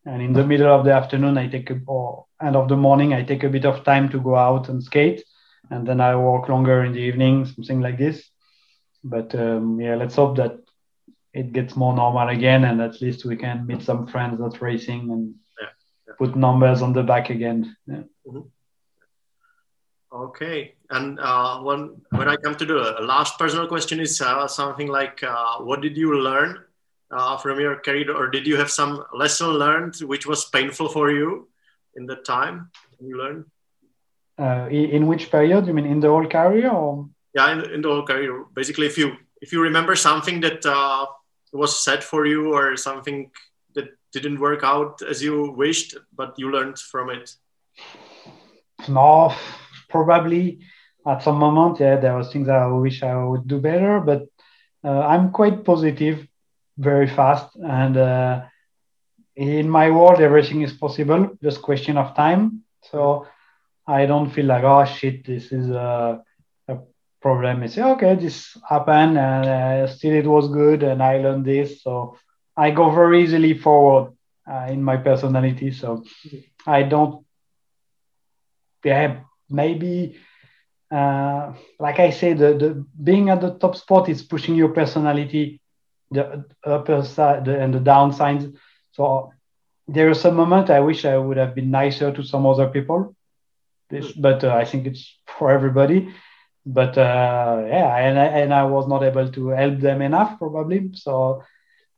[0.06, 3.14] and in the middle of the afternoon, I take a or end of the morning,
[3.14, 5.24] I take a bit of time to go out and skate,
[5.70, 8.30] and then I work longer in the evening, something like this.
[9.06, 10.63] But um, yeah, let's hope that
[11.34, 15.12] it gets more normal again, and at least we can meet some friends that's racing
[15.12, 15.68] and yeah,
[16.08, 16.14] yeah.
[16.18, 17.76] put numbers on the back again.
[17.88, 18.04] Yeah.
[18.28, 18.48] Mm-hmm.
[20.14, 24.88] Okay, and uh, when when I come to the last personal question is uh, something
[24.88, 26.64] like, uh, what did you learn
[27.10, 31.10] uh, from your career, or did you have some lesson learned which was painful for
[31.10, 31.50] you
[31.96, 32.70] in the time
[33.02, 33.46] you learned?
[34.38, 35.66] Uh, in which period?
[35.66, 37.10] You mean in the whole career, or?
[37.34, 38.46] Yeah, in, in the whole career.
[38.54, 41.08] Basically, if you if you remember something that uh,
[41.54, 43.32] was set for you or something
[43.76, 47.36] that didn't work out as you wished, but you learned from it?
[48.88, 49.34] No,
[49.90, 50.60] probably
[51.06, 54.24] at some moment, yeah, there was things I wish I would do better, but
[54.84, 56.26] uh, I'm quite positive
[56.78, 57.56] very fast.
[57.56, 58.44] And uh,
[59.36, 62.64] in my world, everything is possible, just question of time.
[62.92, 63.28] So
[63.86, 66.24] I don't feel like, oh shit, this is a
[67.24, 67.64] problem.
[67.64, 71.82] Is okay this happened and uh, still it was good and i learned this.
[71.84, 72.18] So
[72.58, 74.14] i go very easily forward
[74.52, 75.72] uh, in my personality.
[75.72, 76.04] So
[76.68, 77.26] i don't
[78.84, 80.16] yeah maybe
[80.92, 85.62] uh, like i say the, the being at the top spot is pushing your personality
[86.12, 88.54] the upper side the, and the downsides
[88.92, 89.32] so
[89.88, 93.16] there is a moment i wish i would have been nicer to some other people
[93.90, 96.14] this, but uh, i think it's for everybody
[96.66, 100.92] but uh, yeah, and I, and I was not able to help them enough probably.
[100.94, 101.44] So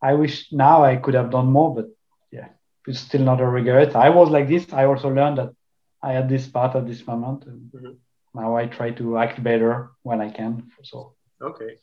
[0.02, 1.90] I wish now I could have done more, but
[2.32, 2.50] yeah,
[2.88, 3.96] it's still not a regret.
[3.96, 4.72] I was like this.
[4.74, 5.54] I also learned that
[6.02, 7.92] I had this part at this moment, and mm-hmm.
[8.34, 10.72] now I try to act better when I can.
[10.84, 11.78] So okay,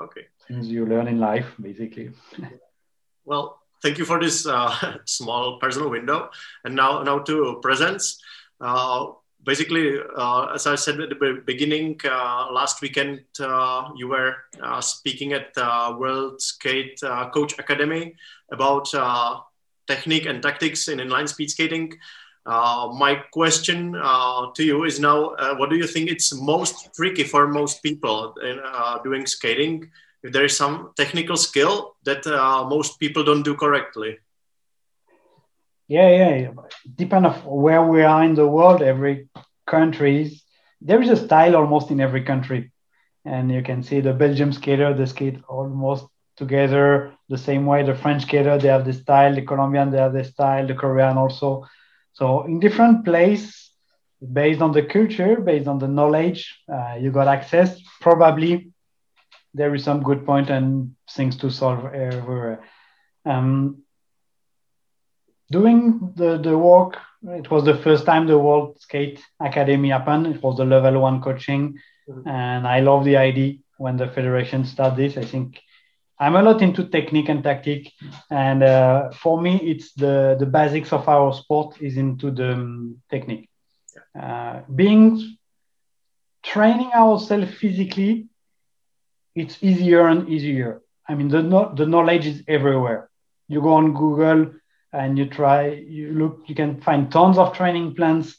[0.00, 0.26] okay.
[0.46, 2.10] Things you learn in life, basically.
[3.24, 6.30] well, thank you for this uh, small personal window,
[6.64, 8.22] and now now to presents.
[8.60, 9.12] Uh,
[9.48, 14.82] basically, uh, as I said at the beginning, uh, last weekend uh, you were uh,
[14.82, 18.14] speaking at the World Skate uh, Coach Academy
[18.52, 19.40] about uh,
[19.86, 21.86] technique and tactics in inline speed skating.
[23.04, 23.78] my question
[24.56, 25.18] to you is now:
[25.58, 28.56] What do you think it's most tricky for most people in
[29.02, 29.90] doing skating?
[30.22, 32.22] If there is some technical skill that
[32.76, 34.12] most people don't do correctly.
[35.88, 36.50] Yeah, yeah.
[36.96, 39.28] Depend of where we are in the world, every
[39.66, 40.44] countries,
[40.80, 42.72] there is a style almost in every country.
[43.24, 46.06] And you can see the Belgium skater, they skate almost
[46.36, 47.82] together the same way.
[47.84, 49.34] The French skater, they have the style.
[49.34, 50.66] The Colombian, they have the style.
[50.66, 51.66] The Korean also.
[52.12, 53.72] So in different place,
[54.32, 57.80] based on the culture, based on the knowledge, uh, you got access.
[58.00, 58.70] Probably
[59.54, 62.62] there is some good point and things to solve everywhere.
[63.24, 63.82] Um,
[65.50, 70.26] doing the, the work, it was the first time the World Skate Academy happened.
[70.26, 71.78] It was the level one coaching.
[72.08, 72.28] Mm-hmm.
[72.28, 75.16] And I love the idea when the federation started this.
[75.16, 75.60] I think
[76.18, 77.92] I'm a lot into technique and tactic.
[78.30, 83.02] And uh, for me, it's the, the basics of our sport is into the um,
[83.10, 83.48] technique.
[84.18, 85.36] Uh, being
[86.42, 88.28] training ourselves physically
[89.38, 90.82] it's easier and easier.
[91.08, 93.08] I mean, the, no, the knowledge is everywhere.
[93.46, 94.52] You go on Google
[94.92, 98.36] and you try, you look, you can find tons of training plans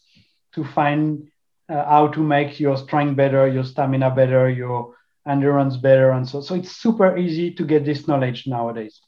[0.53, 1.29] to find
[1.69, 4.95] uh, how to make your strength better, your stamina better, your
[5.27, 8.99] endurance better, and so so it's super easy to get this knowledge nowadays.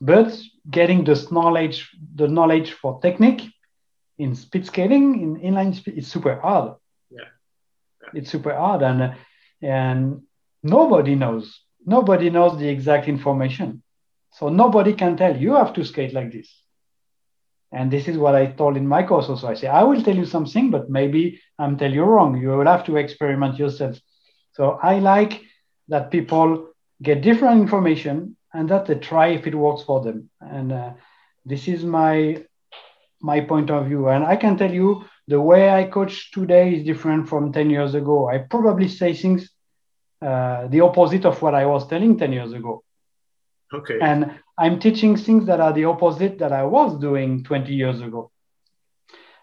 [0.00, 0.36] But
[0.68, 3.42] getting this knowledge, the knowledge for technique
[4.18, 6.74] in speed skating, in inline speed, it's super hard.
[7.10, 7.28] Yeah.
[8.02, 8.20] yeah.
[8.20, 9.14] It's super hard, and
[9.62, 10.22] and
[10.62, 11.60] nobody knows.
[11.86, 13.82] Nobody knows the exact information.
[14.32, 16.63] So nobody can tell you have to skate like this.
[17.74, 19.48] And this is what I told in my course also.
[19.48, 22.40] I say, I will tell you something, but maybe I'm tell you wrong.
[22.40, 23.98] You will have to experiment yourself.
[24.52, 25.42] So I like
[25.88, 26.68] that people
[27.02, 30.30] get different information and that they try if it works for them.
[30.40, 30.92] And uh,
[31.44, 32.44] this is my
[33.20, 34.08] my point of view.
[34.08, 37.94] And I can tell you the way I coach today is different from 10 years
[37.94, 38.28] ago.
[38.28, 39.50] I probably say things
[40.22, 42.84] uh, the opposite of what I was telling 10 years ago.
[43.72, 43.98] Okay.
[44.00, 48.30] And I'm teaching things that are the opposite that I was doing 20 years ago.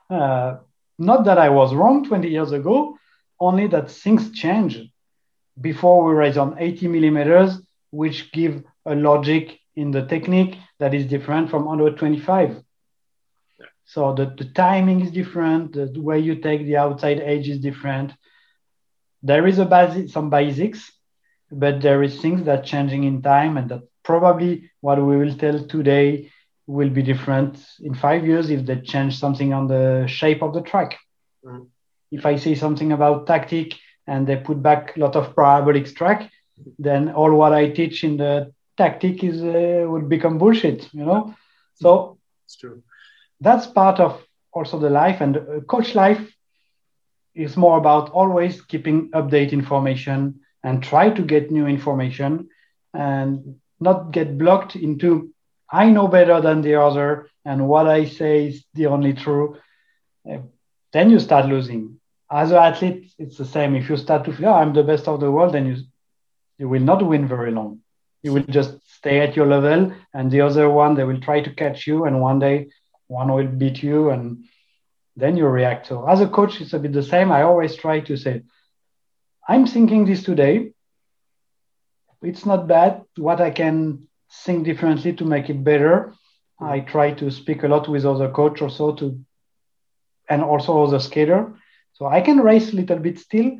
[0.09, 0.57] Uh,
[0.97, 2.97] not that I was wrong 20 years ago,
[3.39, 4.79] only that things change.
[5.59, 11.05] Before we raise on 80 millimeters, which give a logic in the technique that is
[11.05, 12.63] different from 125.
[13.59, 13.65] Yeah.
[13.85, 17.59] So the, the timing is different, the, the way you take the outside edge is
[17.59, 18.13] different.
[19.23, 20.91] There is a basic, some basics,
[21.51, 25.57] but there is things that changing in time and that probably what we will tell
[25.75, 26.29] today
[26.67, 27.53] will be different
[27.87, 30.97] in five years if they change something on the shape of the track.
[31.45, 31.67] Mm.
[32.11, 33.75] If I say something about tactic
[34.07, 36.29] and they put back a lot of parabolic track,
[36.77, 41.33] then all what I teach in the tactic is uh, would become bullshit, you know.
[41.75, 42.83] So it's true.
[43.39, 46.23] That's part of also the life and uh, coach life
[47.33, 52.49] is more about always keeping update information and try to get new information
[52.93, 55.33] and not get blocked into
[55.71, 59.57] I know better than the other and what I say is the only true.
[60.29, 60.39] Uh,
[60.91, 61.99] then you start losing.
[62.29, 63.75] As an athlete, it's the same.
[63.75, 65.77] If you start to feel oh, I'm the best of the world, then you
[66.57, 67.79] you will not win very long.
[68.21, 71.53] You will just stay at your level, and the other one they will try to
[71.55, 72.67] catch you, and one day
[73.07, 74.43] one will beat you, and
[75.15, 75.87] then you react.
[75.87, 77.31] So as a coach, it's a bit the same.
[77.31, 78.43] I always try to say,
[79.47, 80.73] I'm thinking this today
[82.21, 83.03] it's not bad.
[83.17, 86.13] What I can think differently to make it better.
[86.59, 89.19] I try to speak a lot with other coach also to,
[90.29, 91.53] and also other skater.
[91.93, 93.57] So I can race a little bit still,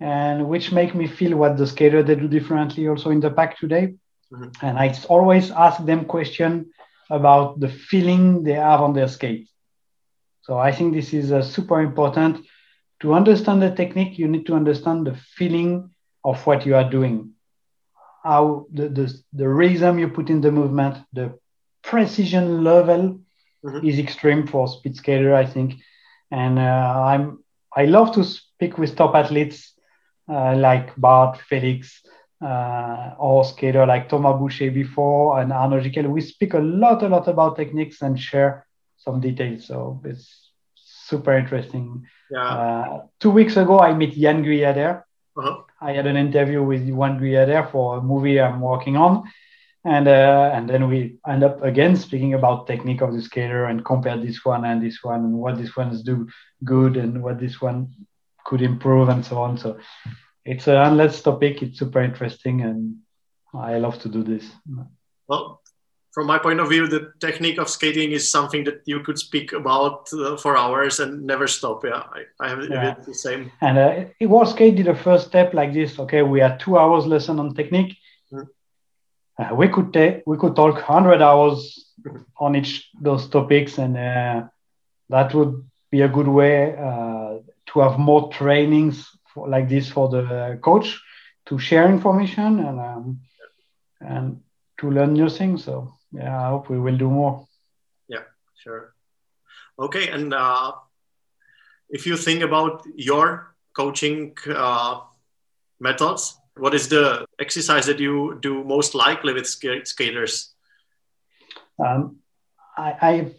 [0.00, 3.58] and which make me feel what the skater they do differently also in the pack
[3.58, 3.94] today.
[4.32, 4.66] Mm-hmm.
[4.66, 6.70] And I always ask them question
[7.08, 9.48] about the feeling they have on their skate.
[10.42, 12.46] So I think this is uh, super important.
[13.00, 15.90] To understand the technique, you need to understand the feeling
[16.24, 17.32] of what you are doing
[18.22, 21.38] how the, the, the rhythm you put in the movement, the
[21.82, 23.20] precision level
[23.64, 23.86] mm-hmm.
[23.86, 25.74] is extreme for speed skater, I think.
[26.30, 27.42] And uh, I'm
[27.76, 29.72] I love to speak with top athletes
[30.28, 32.02] uh, like Bart, Felix,
[32.44, 36.10] uh, or skater like Thomas Boucher before and Arnaud Gicquel.
[36.10, 38.66] We speak a lot, a lot about techniques and share
[38.96, 39.66] some details.
[39.66, 42.06] So it's super interesting.
[42.30, 42.44] Yeah.
[42.44, 45.02] Uh, two weeks ago, I met Yann Guyader.
[45.36, 45.62] Uh-huh.
[45.80, 49.30] I had an interview with Yann Guyader for a movie I'm working on.
[49.84, 53.82] And uh, and then we end up again speaking about technique of the skater and
[53.82, 56.28] compare this one and this one and what this ones do
[56.64, 57.94] good and what this one
[58.44, 59.56] could improve and so on.
[59.56, 59.78] So
[60.44, 61.62] it's an endless topic.
[61.62, 62.96] It's super interesting and
[63.54, 64.44] I love to do this.
[65.28, 65.62] Well,
[66.12, 69.52] from my point of view, the technique of skating is something that you could speak
[69.52, 71.84] about uh, for hours and never stop.
[71.84, 72.94] Yeah, I, I have yeah.
[73.06, 73.52] the same.
[73.60, 75.98] And uh, it was skate did the first step like this.
[75.98, 77.96] Okay, we had two hours lesson on technique.
[78.32, 78.48] Mm.
[79.38, 81.92] Uh, we could take we could talk hundred hours
[82.38, 84.42] on each those topics, and uh,
[85.10, 90.08] that would be a good way uh, to have more trainings for, like this for
[90.08, 91.00] the coach
[91.46, 93.20] to share information and um,
[94.00, 94.40] and
[94.78, 95.64] to learn new things.
[95.64, 97.46] So yeah, I hope we will do more.
[98.08, 98.24] Yeah,
[98.62, 98.94] sure.
[99.78, 100.72] Okay, and uh,
[101.88, 105.00] if you think about your coaching uh,
[105.78, 110.54] methods, what is the exercise that you do most likely with skaters?
[111.78, 112.16] Um,
[112.76, 113.34] I, I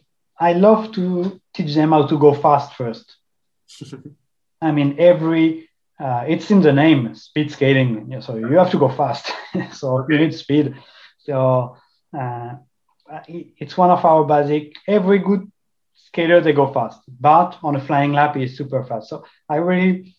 [0.49, 3.17] I love to teach them how to go fast first.
[4.61, 5.69] I mean, every
[5.99, 8.22] uh, it's in the name, speed skating.
[8.22, 9.32] So you have to go fast.
[9.72, 10.76] so you need speed.
[11.19, 11.78] So
[12.18, 12.55] uh,
[13.28, 14.74] it's one of our basic.
[14.88, 15.51] Every good
[15.95, 19.09] skater they go fast, but on a flying lap is super fast.
[19.09, 20.16] So I really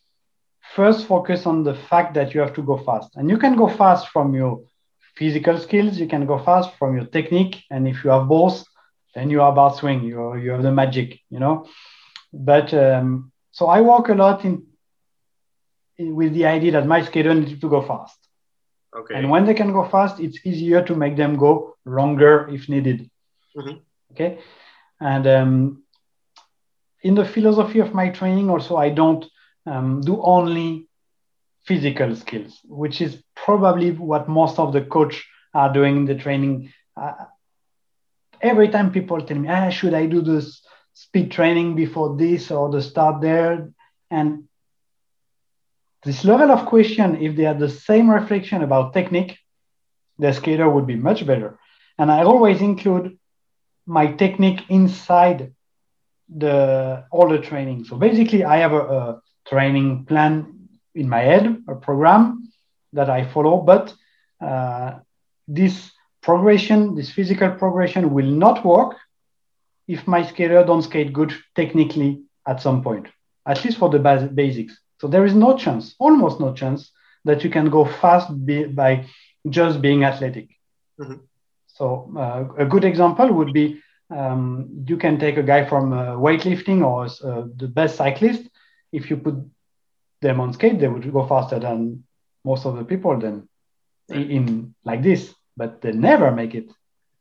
[0.75, 3.11] first focus on the fact that you have to go fast.
[3.17, 4.63] And you can go fast from your
[5.17, 7.63] physical skills, you can go fast from your technique.
[7.71, 8.65] And if you have both,
[9.15, 11.67] then you are about swing, you, you have the magic, you know.
[12.33, 14.67] But um, so I work a lot in,
[15.99, 18.17] in, with the idea that my skater needs to go fast.
[18.97, 19.15] Okay.
[19.15, 23.11] And when they can go fast, it's easier to make them go longer if needed.
[23.57, 23.79] Mm-hmm.
[24.13, 24.39] Okay.
[25.01, 25.83] And um,
[27.03, 29.25] in the philosophy of my training, also, I don't
[29.67, 30.89] um, do only
[31.65, 36.73] physical skills, which is probably what most of the coach are doing in the training.
[36.97, 37.13] Uh,
[38.41, 42.71] every time people tell me, ah, should I do this speed training before this or
[42.71, 43.71] the start there?
[44.11, 44.45] And
[46.05, 49.39] this level of question, if they had the same reflection about technique,
[50.19, 51.59] the skater would be much better.
[51.99, 53.19] And I always include
[53.87, 55.53] my technique inside
[56.35, 57.85] the all the training.
[57.85, 62.53] So basically, I have a, a training plan in my head, a program
[62.93, 63.95] that I follow, but
[64.41, 64.99] uh,
[65.49, 65.91] this
[66.23, 68.97] progression, this physical progression will not work
[69.89, 73.09] if my skater don't skate good technically at some point,
[73.47, 74.79] at least for the basics.
[75.01, 76.93] So there is no chance, almost no chance,
[77.25, 79.07] that you can go fast be, by
[79.49, 80.49] just being athletic.
[81.01, 81.15] Mm-hmm.
[81.83, 86.15] So uh, a good example would be um, you can take a guy from uh,
[86.27, 88.43] weightlifting or uh, the best cyclist.
[88.93, 89.35] If you put
[90.21, 92.05] them on skate, they would go faster than
[92.45, 93.49] most of the people then
[94.09, 96.71] in, in like this, but they never make it.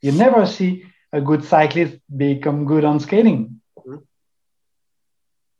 [0.01, 4.03] You never see a good cyclist become good on skating mm-hmm.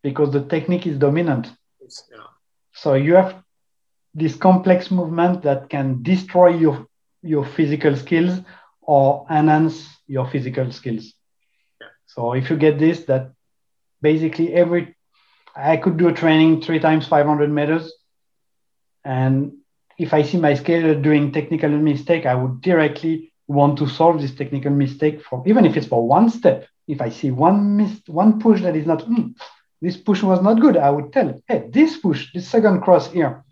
[0.04, 1.48] because the technique is dominant.
[1.80, 2.28] Yeah.
[2.74, 3.44] So you have
[4.14, 6.86] this complex movement that can destroy your
[7.24, 8.42] your physical skills
[8.82, 11.14] or enhance your physical skills.
[12.08, 13.32] So if you get this, that
[14.02, 14.96] basically every
[15.56, 17.92] I could do a training three times 500 meters,
[19.04, 19.54] and
[19.98, 24.34] if I see my skater doing technical mistake, I would directly want to solve this
[24.34, 26.68] technical mistake for even if it's for one step.
[26.88, 29.34] If I see one miss, one push that is not, mm,
[29.82, 33.44] this push was not good, I would tell, hey, this push, this second cross here,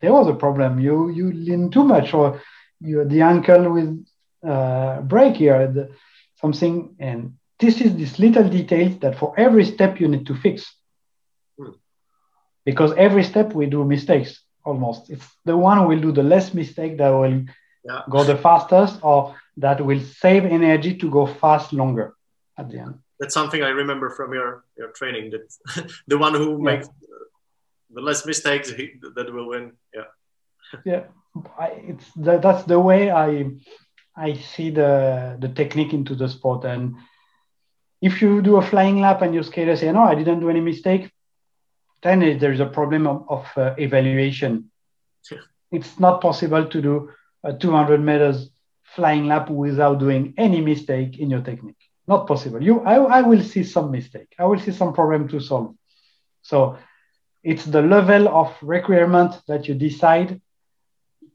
[0.00, 0.78] there was a problem.
[0.78, 2.40] You you lean too much, or
[2.80, 4.04] you the ankle with
[4.46, 5.90] uh, break here, the,
[6.40, 10.74] something, and this is this little detail that for every step you need to fix.
[11.58, 11.70] Hmm.
[12.64, 15.10] Because every step we do mistakes almost.
[15.10, 17.44] It's the one who will do the less mistake that will
[17.84, 18.02] yeah.
[18.10, 22.14] go the fastest or that will save energy to go fast longer
[22.58, 22.94] at the end.
[23.20, 26.70] That's something I remember from your, your training that the one who yeah.
[26.70, 26.88] makes
[27.90, 29.72] the less mistakes he, that will win.
[29.94, 30.08] Yeah.
[30.84, 31.04] yeah.
[31.58, 33.50] I, it's that's the way I
[34.16, 36.64] I see the the technique into the sport.
[36.64, 36.96] And
[38.00, 40.60] if you do a flying lap and your skater say, "No, I didn't do any
[40.60, 41.10] mistake,"
[42.02, 44.70] then there's a problem of, of uh, evaluation.
[45.72, 47.10] it's not possible to do
[47.42, 48.50] a 200 meters
[48.94, 51.82] flying lap without doing any mistake in your technique.
[52.06, 52.62] Not possible.
[52.62, 54.34] You, I, I will see some mistake.
[54.38, 55.74] I will see some problem to solve.
[56.42, 56.78] So
[57.42, 60.40] it's the level of requirement that you decide.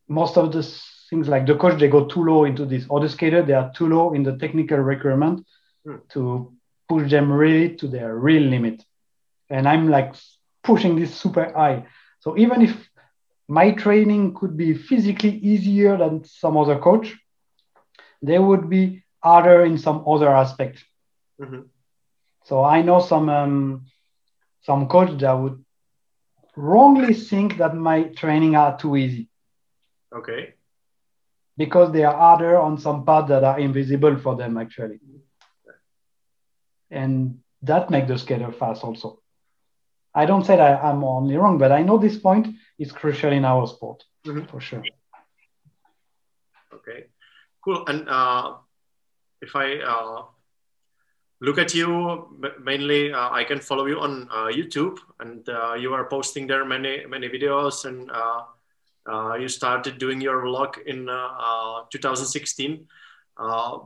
[0.07, 0.63] Most of the
[1.09, 3.71] things like the coach, they go too low into this, or the skater, they are
[3.75, 5.45] too low in the technical requirement
[5.85, 5.99] mm.
[6.09, 6.53] to
[6.87, 8.83] push them really to their real limit.
[9.49, 10.15] And I'm like
[10.63, 11.85] pushing this super high.
[12.19, 12.89] So even if
[13.47, 17.15] my training could be physically easier than some other coach,
[18.21, 20.83] they would be harder in some other aspect.
[21.41, 21.61] Mm-hmm.
[22.45, 23.85] So I know some um,
[24.61, 25.63] some coach that would
[26.55, 29.29] wrongly think that my training are too easy.
[30.13, 30.55] Okay.
[31.59, 34.99] Because they are harder on some parts that are invisible for them actually.
[36.89, 39.19] And that makes the skater fast also.
[40.15, 42.47] I don't say that I'm only wrong, but I know this point
[42.79, 44.45] is crucial in our sport mm-hmm.
[44.45, 44.83] for sure.
[46.73, 47.07] Okay,
[47.63, 47.85] cool.
[47.87, 48.55] And uh,
[49.41, 50.23] if I uh,
[51.41, 51.89] look at you
[52.63, 56.65] mainly, uh, I can follow you on uh, YouTube, and uh, you are posting there
[56.65, 58.09] many many videos, and
[59.09, 61.07] uh, you started doing your vlog in
[61.91, 62.87] 2016.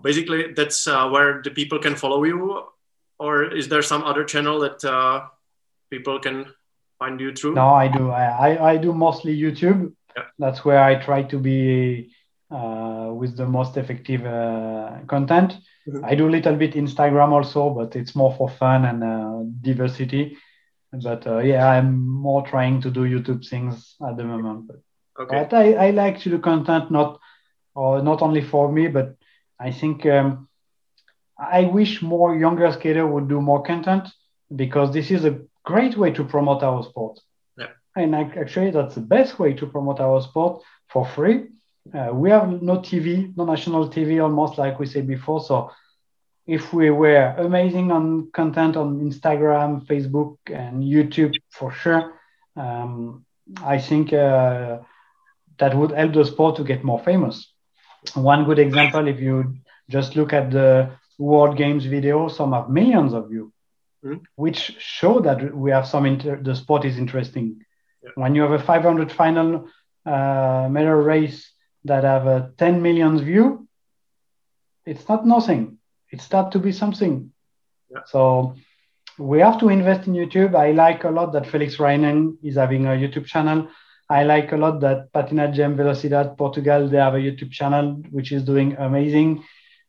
[0.03, 2.63] basically, that's where the people can follow you,
[3.19, 4.83] or is there some other channel that
[5.89, 6.45] people can
[6.99, 7.53] find you through?
[7.55, 8.11] No, I do.
[8.11, 9.93] I, I do mostly YouTube.
[10.15, 10.23] Yeah.
[10.39, 12.13] That's where I try to be
[12.51, 15.57] uh, with the most effective uh, content.
[15.87, 16.05] Mm-hmm.
[16.05, 20.37] I do a little bit Instagram also, but it's more for fun and uh, diversity.
[20.91, 24.67] But uh, yeah, I'm more trying to do YouTube things at the moment.
[24.67, 24.77] But,
[25.19, 25.37] okay.
[25.37, 27.19] but I, I like to do content not
[27.75, 29.15] or not only for me, but
[29.59, 30.47] I think um,
[31.37, 34.07] I wish more younger skater would do more content
[34.55, 37.19] because this is a great way to promote our sport.
[37.57, 37.69] Yeah.
[37.95, 41.47] and actually that's the best way to promote our sport for free.
[41.93, 45.41] Uh, we have no TV, no national TV, almost like we said before.
[45.41, 45.71] So
[46.47, 52.13] if we were amazing on content on Instagram, Facebook, and YouTube for sure,
[52.55, 53.25] um,
[53.63, 54.79] I think uh,
[55.63, 57.35] that would help the sport to get more famous.
[58.15, 59.55] One good example, if you
[59.89, 63.51] just look at the World Games video, some have millions of views,
[64.03, 64.23] mm-hmm.
[64.35, 67.47] which show that we have some inter- the sport is interesting.
[68.03, 68.09] Yeah.
[68.15, 69.69] When you have a 500 final
[70.05, 71.39] uh, medal race
[71.85, 73.65] that have a 10 million view,
[74.85, 75.77] it's not nothing.
[76.11, 77.31] It start to be something.
[77.89, 78.01] Yeah.
[78.07, 78.55] So
[79.17, 80.55] we have to invest in YouTube.
[80.55, 83.69] I like a lot that Felix Rijhnen is having a YouTube channel.
[84.13, 88.43] I like a lot that Patinagem Velocidade Portugal, they have a YouTube channel, which is
[88.43, 89.43] doing amazing.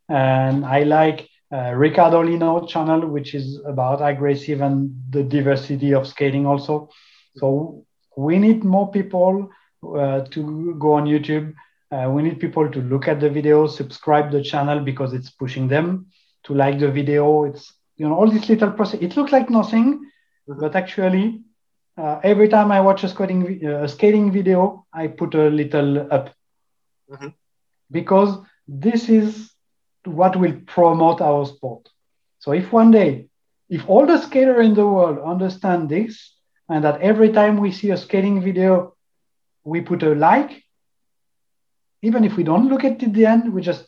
[0.09, 6.07] And I like uh, Ricardo Lino channel, which is about aggressive and the diversity of
[6.07, 6.89] skating also.
[7.37, 7.85] So
[8.17, 9.51] we need more people
[9.83, 11.53] uh, to go on YouTube.
[11.93, 15.69] Uh, we need people to look at the video, subscribe the channel because it's pushing
[15.69, 16.07] them
[16.45, 17.45] to like the video.
[17.45, 19.01] It's you know all these little process.
[19.03, 19.87] It looks like nothing,
[20.49, 20.61] mm-hmm.
[20.61, 21.43] but actually,
[21.97, 26.35] uh, every time I watch a skating uh, skating video, I put a little up
[27.11, 27.29] mm-hmm.
[27.91, 29.51] because this is
[30.05, 31.89] what will promote our sport.
[32.41, 33.29] So if one day,
[33.69, 36.35] if all the skater in the world understand this,
[36.69, 38.95] and that every time we see a skating video,
[39.65, 40.65] we put a like,
[42.03, 43.87] even if we don't look at it at the end, we just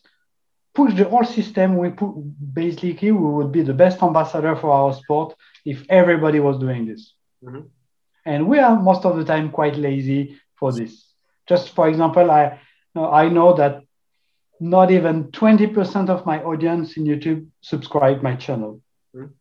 [0.75, 1.77] push the whole system.
[1.77, 2.15] We put
[2.55, 5.35] basically we would be the best ambassador for our sport
[5.65, 7.15] if everybody was doing this.
[7.43, 7.67] Mm-hmm.
[8.27, 11.15] And we are most of the time quite lazy for this.
[11.49, 12.61] Just for example, I
[12.95, 13.83] I know that
[14.59, 18.81] not even 20% of my audience in YouTube subscribe my channel.
[19.15, 19.33] Mm-hmm.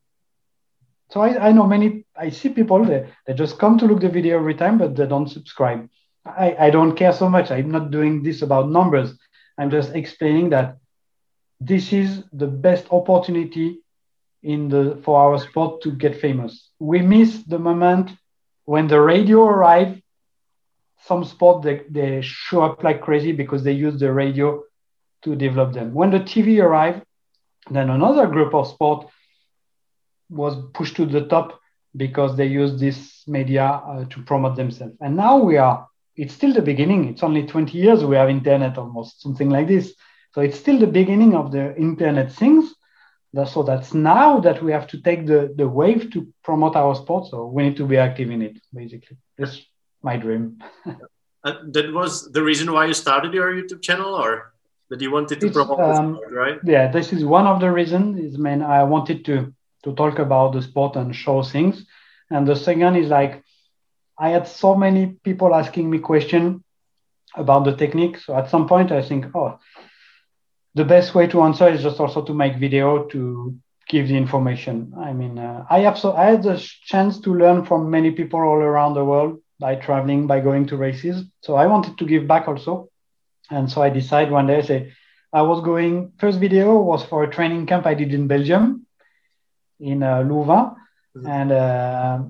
[1.09, 4.09] So I, I know many, I see people that they just come to look the
[4.09, 5.89] video every time, but they don't subscribe.
[6.25, 7.51] I, I don't care so much.
[7.51, 9.17] I'm not doing this about numbers.
[9.57, 10.77] I'm just explaining that
[11.59, 13.79] this is the best opportunity
[14.43, 16.69] in the for our sport to get famous.
[16.79, 18.11] We miss the moment
[18.65, 20.01] when the radio arrived.
[21.03, 24.63] Some sport they, they show up like crazy because they use the radio
[25.23, 25.93] to develop them.
[25.93, 27.03] When the TV arrived,
[27.69, 29.07] then another group of sport
[30.29, 31.59] was pushed to the top
[31.95, 34.95] because they use this media uh, to promote themselves.
[34.99, 37.07] And now we are, it's still the beginning.
[37.07, 39.93] It's only 20 years we have internet almost, something like this.
[40.33, 42.74] So it's still the beginning of the internet things.
[43.43, 47.27] So that's now that we have to take the, the wave to promote our sport.
[47.27, 49.17] So we need to be active in it, basically.
[49.37, 49.61] That's
[50.01, 50.63] my dream.
[51.43, 54.53] uh, that was the reason why you started your YouTube channel or
[54.89, 56.59] that you wanted to it's, promote um, sport, right?
[56.63, 58.19] Yeah, this is one of the reasons.
[58.19, 61.85] Is mean I wanted to to talk about the sport and show things.
[62.29, 63.43] And the second is like
[64.17, 66.61] I had so many people asking me questions
[67.35, 68.17] about the technique.
[68.19, 69.59] So at some point I think, oh,
[70.75, 73.55] the best way to answer is just also to make video to
[73.87, 74.93] give the information.
[74.97, 78.39] I mean, uh, I have so I had the chance to learn from many people
[78.39, 81.23] all around the world by traveling, by going to races.
[81.41, 82.89] So I wanted to give back also,
[83.49, 84.93] and so I decided one day, I say,
[85.31, 86.13] I was going.
[86.17, 88.85] First video was for a training camp I did in Belgium,
[89.79, 90.75] in uh, Louvain.
[91.15, 91.27] Mm-hmm.
[91.27, 92.23] And uh,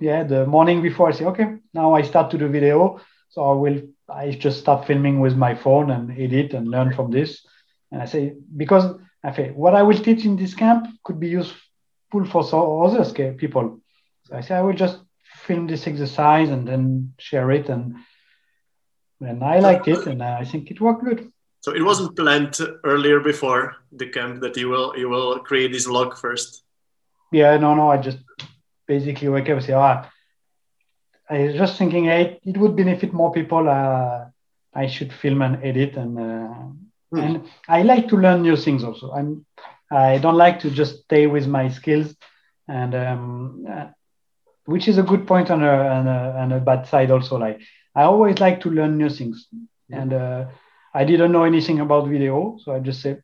[0.00, 3.00] yeah, the morning before I say, okay, now I start to do video.
[3.30, 7.10] So I will, I just start filming with my phone and edit and learn from
[7.10, 7.44] this.
[7.90, 11.28] And I say, because I say, what I will teach in this camp could be
[11.28, 13.80] useful for so other people.
[14.24, 14.98] So I say, I will just
[15.46, 17.68] film this exercise and then share it.
[17.68, 17.96] And,
[19.20, 21.32] and I liked it and I think it worked good.
[21.60, 25.88] So it wasn't planned earlier before the camp that you will you will create this
[25.88, 26.62] log first.
[27.32, 27.90] Yeah, no, no.
[27.90, 28.18] I just
[28.86, 30.08] basically wake up and say, ah,
[31.28, 33.68] I was just thinking, hey, it would benefit more people.
[33.68, 34.26] Uh,
[34.74, 36.54] I should film and edit, and uh,
[37.10, 37.18] hmm.
[37.18, 39.10] and I like to learn new things also.
[39.12, 39.44] I'm
[39.90, 42.14] I don't like to just stay with my skills,
[42.68, 43.86] and um, uh,
[44.66, 47.38] which is a good point on a, on a, on a bad side also.
[47.38, 47.60] Like
[47.94, 49.94] I always like to learn new things, hmm.
[49.94, 50.44] and uh,
[50.94, 53.22] I didn't know anything about video, so I just said,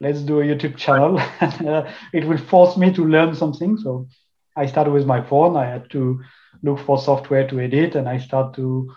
[0.00, 1.20] let's do a YouTube channel.
[2.12, 3.76] it will force me to learn something.
[3.78, 4.08] So
[4.54, 5.56] I started with my phone.
[5.56, 6.22] I had to
[6.62, 8.94] look for software to edit, and I start to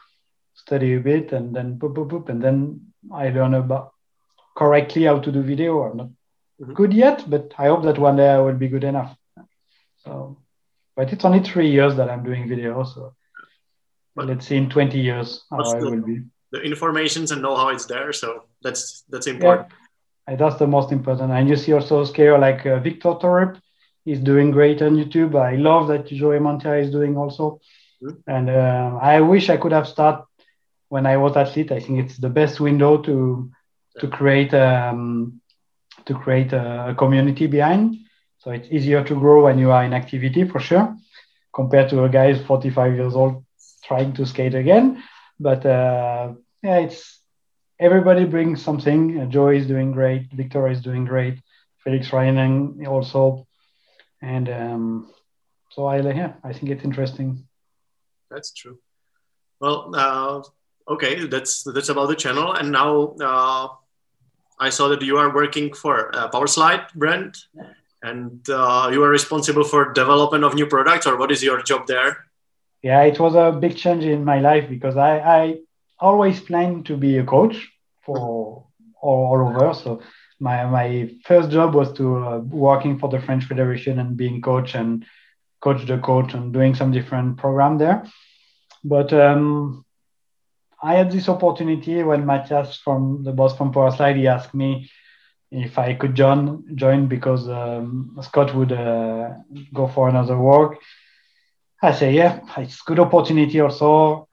[0.54, 2.82] study a bit, and then boop, boop, boop, and then
[3.14, 3.94] I learn about
[4.58, 5.84] correctly how to do video.
[5.84, 6.08] I'm not
[6.62, 6.74] mm-hmm.
[6.74, 9.16] good yet, but I hope that one day I will be good enough.
[10.04, 10.38] So,
[10.96, 13.16] but it's only three years that I'm doing video, so
[14.16, 17.70] but let's see in 20 years how I will be the informations and know how
[17.70, 18.12] it's there.
[18.12, 19.70] So that's that's important.
[20.28, 20.36] Yeah.
[20.36, 21.32] That's the most important.
[21.32, 23.58] And you see also scale like uh, Victor Torp.
[24.06, 25.36] Is doing great on YouTube.
[25.36, 27.60] I love that Joey Mantia is doing also.
[28.02, 28.32] Mm-hmm.
[28.32, 30.26] And uh, I wish I could have started
[30.88, 31.72] when I was athlete.
[31.72, 33.52] I think it's the best window to
[34.00, 35.42] to create um,
[36.06, 37.98] to create a, a, community behind.
[38.40, 40.96] So it's easier to grow when you are in activity for sure,
[41.54, 43.44] compared to a guy who's 45 years old
[43.84, 45.04] trying to skate again.
[45.40, 46.34] But uh,
[46.64, 47.20] yeah, it's
[47.80, 49.30] everybody brings something.
[49.30, 50.32] Joey is doing great.
[50.32, 51.40] Victor is doing great.
[51.84, 53.48] Felix Rijhnen also,
[54.22, 55.14] and um,
[55.72, 57.46] so I yeah, I think it's interesting.
[58.30, 58.80] That's true.
[59.60, 60.42] Well, uh,
[60.94, 63.68] okay, that's that's about the channel, and now uh,
[64.60, 67.36] I saw that you are working for a Powerslide brand,
[68.02, 71.88] and uh, you are responsible for development of new products, or what is your job
[71.88, 72.26] there?
[72.82, 75.56] Yeah, it was a big change in my life because I, I
[76.00, 77.68] always planned to be a coach
[78.06, 79.74] for all, all over.
[79.74, 80.02] So
[80.40, 84.76] my my first job was to uh, working for the French Federation and being coach
[84.76, 85.06] and
[85.62, 88.06] coach the coach and doing some different program there.
[88.84, 89.86] But um,
[90.82, 94.90] I had this opportunity when Matthias from the boss from Powerslide he asked me
[95.52, 99.34] if I could join join because um, Scott would uh,
[99.74, 100.78] go for another work.
[101.82, 104.29] I say yeah, it's good opportunity also.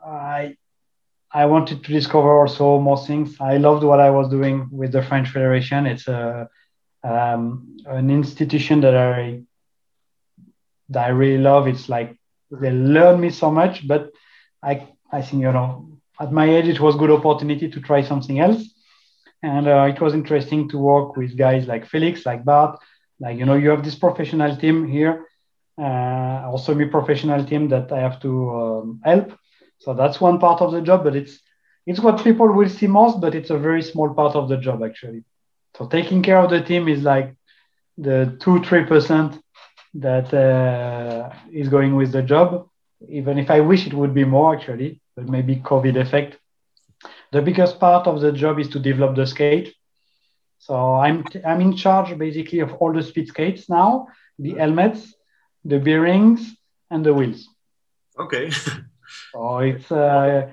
[1.36, 3.36] I wanted to discover also more things.
[3.40, 5.84] I loved what I was doing with the French Federation.
[5.84, 6.48] It's a
[7.04, 9.42] um, an institution that I
[10.88, 11.68] that I really love.
[11.68, 12.16] It's like
[12.50, 14.02] they learn me so much, but
[14.62, 15.68] I I think you know
[16.18, 18.62] at my age it was good opportunity to try something else,
[19.42, 22.78] and uh, it was interesting to work with guys like Felix, like Bart,
[23.20, 25.26] like you know you have this professional team here,
[25.78, 29.38] uh, also me professional team that I have to um, help.
[29.78, 31.38] So that's one part of the job, but it's
[31.86, 34.82] it's what people will see most, but it's a very small part of the job
[34.82, 35.24] actually.
[35.76, 37.36] So taking care of the team is like
[37.96, 39.38] the two three percent
[39.94, 42.68] that uh, is going with the job.
[43.08, 46.38] Even if I wish it would be more actually, but maybe COVID effect.
[47.32, 49.74] The biggest part of the job is to develop the skate.
[50.58, 54.08] So I'm I'm in charge basically of all the speed skates now,
[54.38, 55.14] the helmets,
[55.64, 56.56] the bearings,
[56.90, 57.48] and the wheels.
[58.18, 58.50] Okay.
[59.36, 60.48] so it's uh,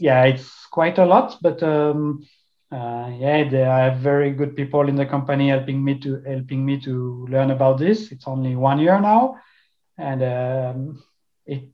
[0.00, 2.24] yeah, it's quite a lot, but um,
[2.72, 6.80] uh, yeah, there are very good people in the company helping me to helping me
[6.80, 8.10] to learn about this.
[8.12, 9.36] It's only one year now,
[9.98, 11.02] and um,
[11.46, 11.64] it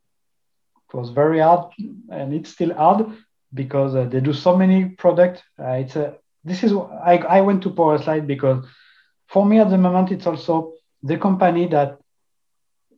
[0.93, 1.73] was very hard,
[2.11, 3.07] and it's still hard
[3.55, 5.43] because uh, they do so many products.
[5.59, 6.15] Uh, it's a
[6.45, 6.73] this is
[7.05, 8.65] I, I went to Powerslide because
[9.29, 10.73] for me at the moment it's also
[11.03, 11.99] the company that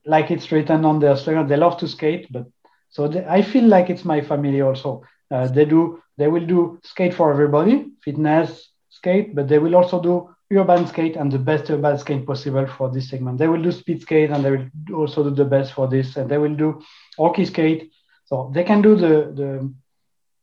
[0.06, 2.46] like it's written on their slogan they love to skate but
[2.88, 7.14] so I feel like it's my family also uh, they do they will do skate
[7.14, 11.96] for everybody, fitness skate, but they will also do urban skate and the best urban
[11.98, 13.38] skate possible for this segment.
[13.38, 16.28] They will do speed skate and they will also do the best for this, and
[16.28, 16.80] they will do
[17.18, 17.90] hockey skate.
[18.24, 19.72] So they can do the the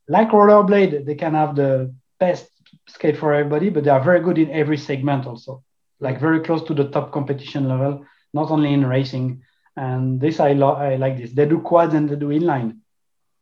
[0.07, 1.05] like rollerblade.
[1.05, 2.47] They can have the best
[2.87, 5.63] skate for everybody, but they are very good in every segment also,
[5.99, 9.41] like very close to the top competition level, not only in racing.
[9.77, 11.31] And this I, lo- I like this.
[11.31, 12.79] They do quads and they do inline.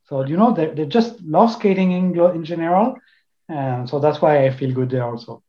[0.06, 2.98] So you know they, they just love skating in, in general,
[3.48, 5.42] and so that's why I feel good there also.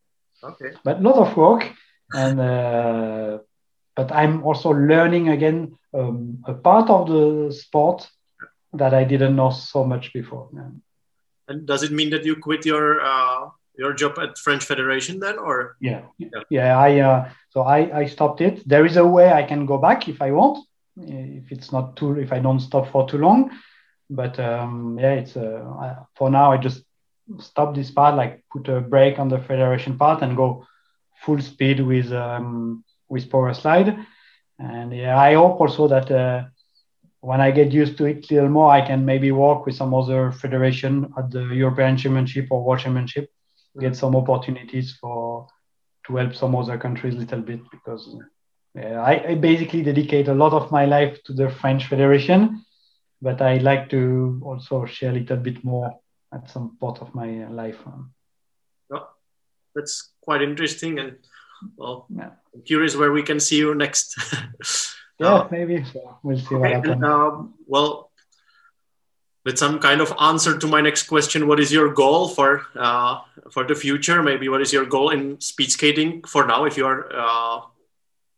[0.42, 0.70] Okay.
[0.84, 1.72] But a lot of work,
[2.12, 3.38] and uh,
[3.96, 8.08] but I'm also learning again um, a part of the sport
[8.74, 10.48] that I didn't know so much before.
[11.48, 15.38] And does it mean that you quit your uh, your job at French Federation then,
[15.38, 15.76] or?
[15.80, 16.42] Yeah, yeah.
[16.50, 18.66] yeah I uh, so I I stopped it.
[18.66, 20.64] There is a way I can go back if I want,
[20.96, 23.50] if it's not too if I don't stop for too long
[24.10, 26.52] but um, yeah, it's uh, for now.
[26.52, 26.82] I just
[27.38, 30.66] stop this part, like put a break on the federation part, and go
[31.22, 34.04] full speed with um, with Powerslide.
[34.58, 36.44] And yeah, I hope also that uh,
[37.20, 39.94] when I get used to it a little more, I can maybe work with some
[39.94, 43.80] other federation at the European Championship or World Championship, mm-hmm.
[43.80, 45.48] get some opportunities for
[46.06, 48.20] to help some other countries a little bit because yeah,
[48.76, 52.64] I, I basically dedicate a lot of my life to the French Federation
[53.24, 55.98] but I like to also share a little bit more
[56.32, 57.78] at some part of my life.
[58.92, 59.08] Oh,
[59.74, 61.16] that's quite interesting, and
[61.76, 62.30] well, yeah.
[62.54, 64.14] I'm curious where we can see you next.
[65.18, 66.18] yeah, uh, maybe so.
[66.22, 66.92] We'll see okay, what happens.
[66.92, 68.10] And, uh, well,
[69.44, 73.20] with some kind of answer to my next question, what is your goal for uh,
[73.50, 74.22] for the future?
[74.22, 77.60] Maybe what is your goal in speed skating for now, if you are uh,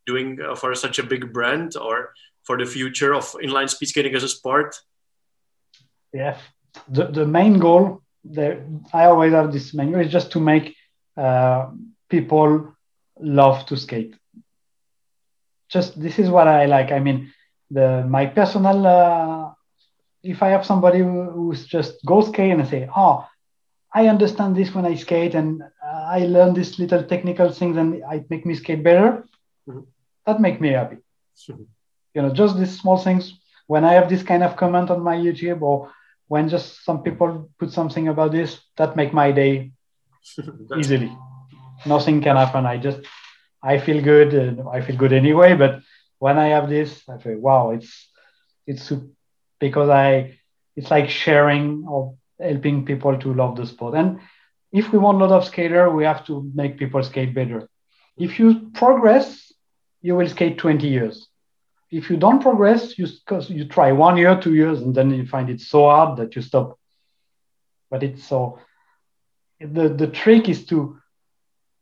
[0.06, 2.12] doing uh, for such a big brand, or
[2.44, 4.76] for the future of inline speed skating as a sport?
[6.12, 6.38] Yeah,
[6.88, 10.74] the, the main goal there, I always have this main goal is just to make
[11.16, 11.70] uh,
[12.08, 12.74] people
[13.18, 14.14] love to skate.
[15.68, 16.92] just this is what I like.
[16.92, 17.32] I mean,
[17.70, 18.86] the my personal.
[18.86, 19.52] Uh,
[20.22, 23.26] if I have somebody who, who's just go skate and say, "Oh,
[23.92, 27.94] I understand this when I skate, and uh, I learn these little technical things, and
[27.94, 29.26] it make me skate better,"
[29.68, 29.80] mm-hmm.
[30.26, 30.96] That make me happy.
[31.48, 31.62] Mm-hmm.
[32.14, 33.32] You know, just these small things.
[33.66, 35.90] When I have this kind of comment on my YouTube, or
[36.28, 39.72] when just some people put something about this, that make my day
[40.78, 41.16] easily.
[41.84, 42.66] Nothing can happen.
[42.66, 43.00] I just
[43.62, 44.34] I feel good.
[44.34, 45.54] And I feel good anyway.
[45.54, 45.80] But
[46.18, 48.08] when I have this, I feel wow, it's
[48.66, 48.92] it's
[49.60, 50.38] because I
[50.76, 53.94] it's like sharing or helping people to love the sport.
[53.94, 54.20] And
[54.72, 57.68] if we want a lot of skater, we have to make people skate better.
[58.16, 59.45] If you progress,
[60.06, 61.26] you will skate 20 years.
[61.90, 63.06] If you don't progress, you
[63.48, 66.42] you try one year, two years, and then you find it so hard that you
[66.42, 66.78] stop.
[67.90, 68.58] But it's so
[69.60, 70.98] the the trick is to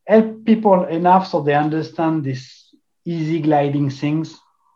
[0.06, 2.42] help people enough so they understand this
[3.04, 4.28] easy gliding things.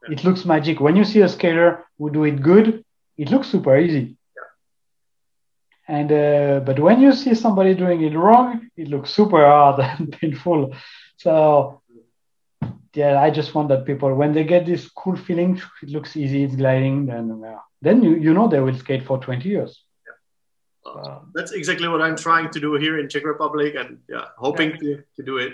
[0.02, 0.12] Yeah.
[0.12, 0.80] It looks magic.
[0.80, 2.84] When you see a skater who do it good,
[3.16, 4.16] it looks super easy.
[4.36, 5.96] Yeah.
[5.96, 10.12] And uh, but when you see somebody doing it wrong, it looks super hard and
[10.12, 10.74] painful.
[11.16, 11.77] So
[12.94, 16.44] yeah, I just want that people when they get this cool feeling, it looks easy,
[16.44, 19.84] it's gliding, then uh, then you you know they will skate for 20 years.
[20.86, 24.70] Uh, that's exactly what I'm trying to do here in Czech Republic, and yeah, hoping
[24.70, 24.96] yeah.
[24.96, 25.52] To, to do it.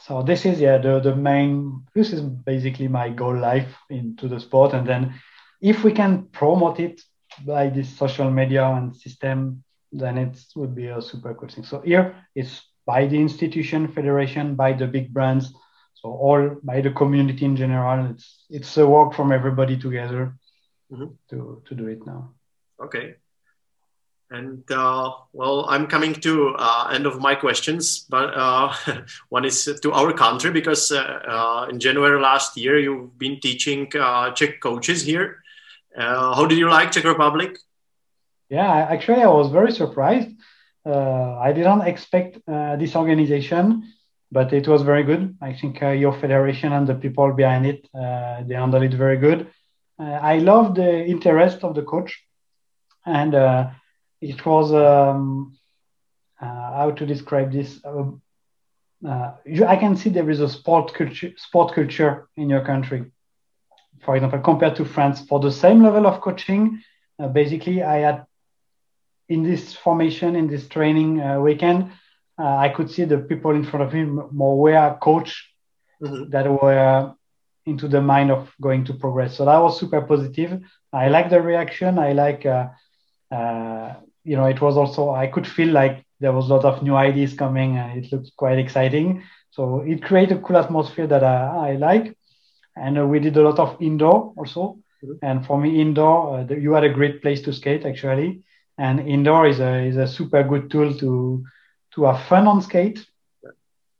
[0.00, 1.84] So this is yeah the the main.
[1.94, 5.14] This is basically my goal life into the sport, and then
[5.60, 7.00] if we can promote it
[7.44, 11.64] by this social media and system, then it would be a super cool thing.
[11.64, 15.52] So here it's by the institution, federation, by the big brands,
[15.96, 18.10] so all by the community in general.
[18.10, 20.36] It's it's a work from everybody together
[20.92, 21.12] mm-hmm.
[21.30, 22.34] to to do it now.
[22.80, 23.16] Okay.
[24.30, 28.74] And uh, well, I'm coming to uh, end of my questions, but uh,
[29.28, 33.88] one is to our country because uh, uh, in January last year you've been teaching
[33.98, 35.42] uh, Czech coaches here.
[35.96, 37.56] how did you like Czech Republic?
[38.50, 40.30] Yeah, actually, I was very surprised.
[40.84, 42.38] I didn't expect
[42.78, 43.92] this organization,
[44.32, 45.36] but it was very good.
[45.40, 49.48] I think your federation and the people behind it they handled it very good.
[49.98, 52.22] I love the interest of the coach
[53.04, 53.34] and
[54.20, 55.56] it was um,
[56.40, 57.80] uh, how to describe this.
[57.84, 58.10] Uh,
[59.06, 59.32] uh,
[59.66, 63.10] I can see there is a sport culture, sport culture in your country.
[64.04, 66.82] For example, compared to France, for the same level of coaching,
[67.18, 68.26] uh, basically, I had
[69.28, 71.90] in this formation, in this training uh, weekend,
[72.38, 75.52] uh, I could see the people in front of me more were coach
[76.02, 76.30] mm-hmm.
[76.30, 77.14] that were
[77.64, 79.36] into the mind of going to progress.
[79.36, 80.60] So that was super positive.
[80.92, 81.98] I like the reaction.
[81.98, 83.94] I like uh,
[84.26, 86.96] you know, it was also I could feel like there was a lot of new
[86.96, 89.22] ideas coming, and it looked quite exciting.
[89.50, 92.16] So it created a cool atmosphere that I, I like,
[92.76, 94.78] and uh, we did a lot of indoor also.
[95.04, 95.12] Mm-hmm.
[95.22, 98.42] And for me, indoor, uh, the, you had a great place to skate actually,
[98.78, 101.44] and indoor is a is a super good tool to
[101.96, 103.04] to have fun on skate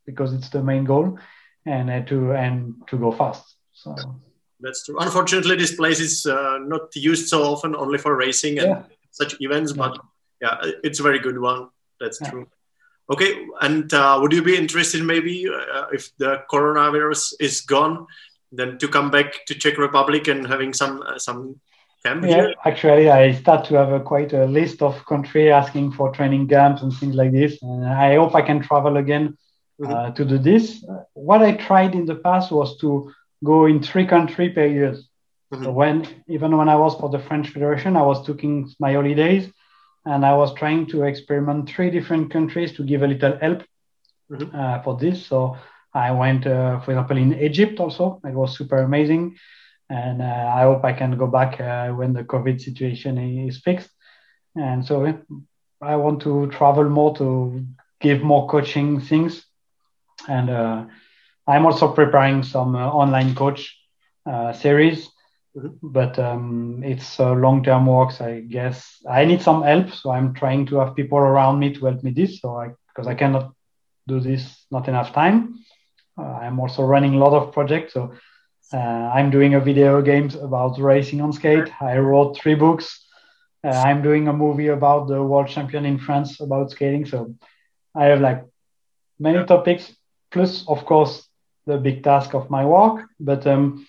[0.07, 1.19] because it's the main goal,
[1.67, 3.57] and uh, to and to go fast.
[3.73, 3.95] So
[4.61, 4.99] that's true.
[5.01, 8.83] Unfortunately, this place is uh, not used so often, only for racing and yeah
[9.17, 9.99] such events, but
[10.41, 11.69] yeah, it's a very good one.
[12.01, 12.31] That's yeah.
[12.31, 12.47] true.
[13.11, 18.07] Okay, and uh, would you be interested maybe uh, if the coronavirus is gone,
[18.53, 21.61] then to come back to Czech Republic and having some uh, some
[22.07, 22.53] camp yeah.
[22.65, 26.83] Actually, I start to have a, quite a list of country asking for training camps
[26.83, 27.63] and things like this.
[27.63, 29.37] And I hope I can travel again
[29.83, 30.15] uh, mm-hmm.
[30.15, 30.85] to do this.
[31.15, 33.13] What I tried in the past was to
[33.45, 34.93] go in three countries per year.
[35.53, 35.65] Mm-hmm.
[35.65, 39.53] So when even when I was for the French Federation, I was taking my holidays
[40.05, 43.63] and I was trying to experiment three different countries to give a little help
[44.31, 44.55] mm-hmm.
[44.55, 45.27] uh, for this.
[45.27, 45.57] So
[45.93, 48.21] I went, uh, for example, in Egypt also.
[48.25, 49.37] It was super amazing,
[49.89, 53.19] and uh, I hope I can go back uh, when the COVID situation
[53.49, 53.91] is fixed.
[54.55, 55.19] And so
[55.83, 57.65] I want to travel more to
[58.01, 59.45] give more coaching things,
[60.29, 60.85] and uh,
[61.47, 63.79] I'm also preparing some uh, online coach
[64.55, 65.09] series
[65.57, 65.69] Mm-hmm.
[65.83, 70.67] But um, it's a long-term works, I guess I need some help, so I'm trying
[70.67, 72.41] to have people around me to help me this.
[72.41, 73.53] So I because I cannot
[74.07, 75.61] do this, not enough time.
[76.19, 77.93] Uh, I'm also running a lot of projects.
[77.95, 78.13] So
[78.73, 81.71] uh, I'm doing a video games about racing on skate.
[81.81, 83.07] I wrote three books.
[83.63, 87.07] Uh, I'm doing a movie about the world champion in France about skating.
[87.07, 87.35] So
[87.95, 88.45] I have like
[89.19, 89.95] many topics,
[90.31, 91.29] plus of course
[91.67, 93.07] the big task of my work.
[93.21, 93.87] But um,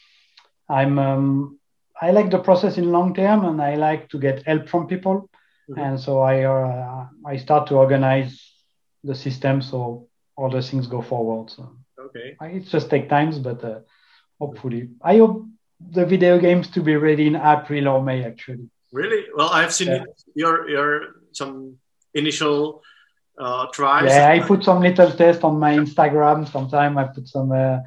[0.69, 1.59] I'm um,
[1.99, 5.29] I like the process in long term, and I like to get help from people,
[5.69, 5.79] mm-hmm.
[5.79, 8.43] and so I uh, I start to organize
[9.03, 11.49] the system so all the things go forward.
[11.49, 13.79] So okay, I, it just take times, but uh,
[14.39, 14.89] hopefully.
[15.01, 15.45] I hope
[15.79, 18.69] the video games to be ready in April or May actually.
[18.91, 19.25] Really?
[19.35, 20.03] Well, I've seen yeah.
[20.35, 20.89] your your
[21.31, 21.77] some
[22.13, 22.81] initial
[23.37, 24.09] uh, tries.
[24.09, 26.49] Yeah, I put some little tests on my Instagram.
[26.49, 27.79] Sometime I put some uh,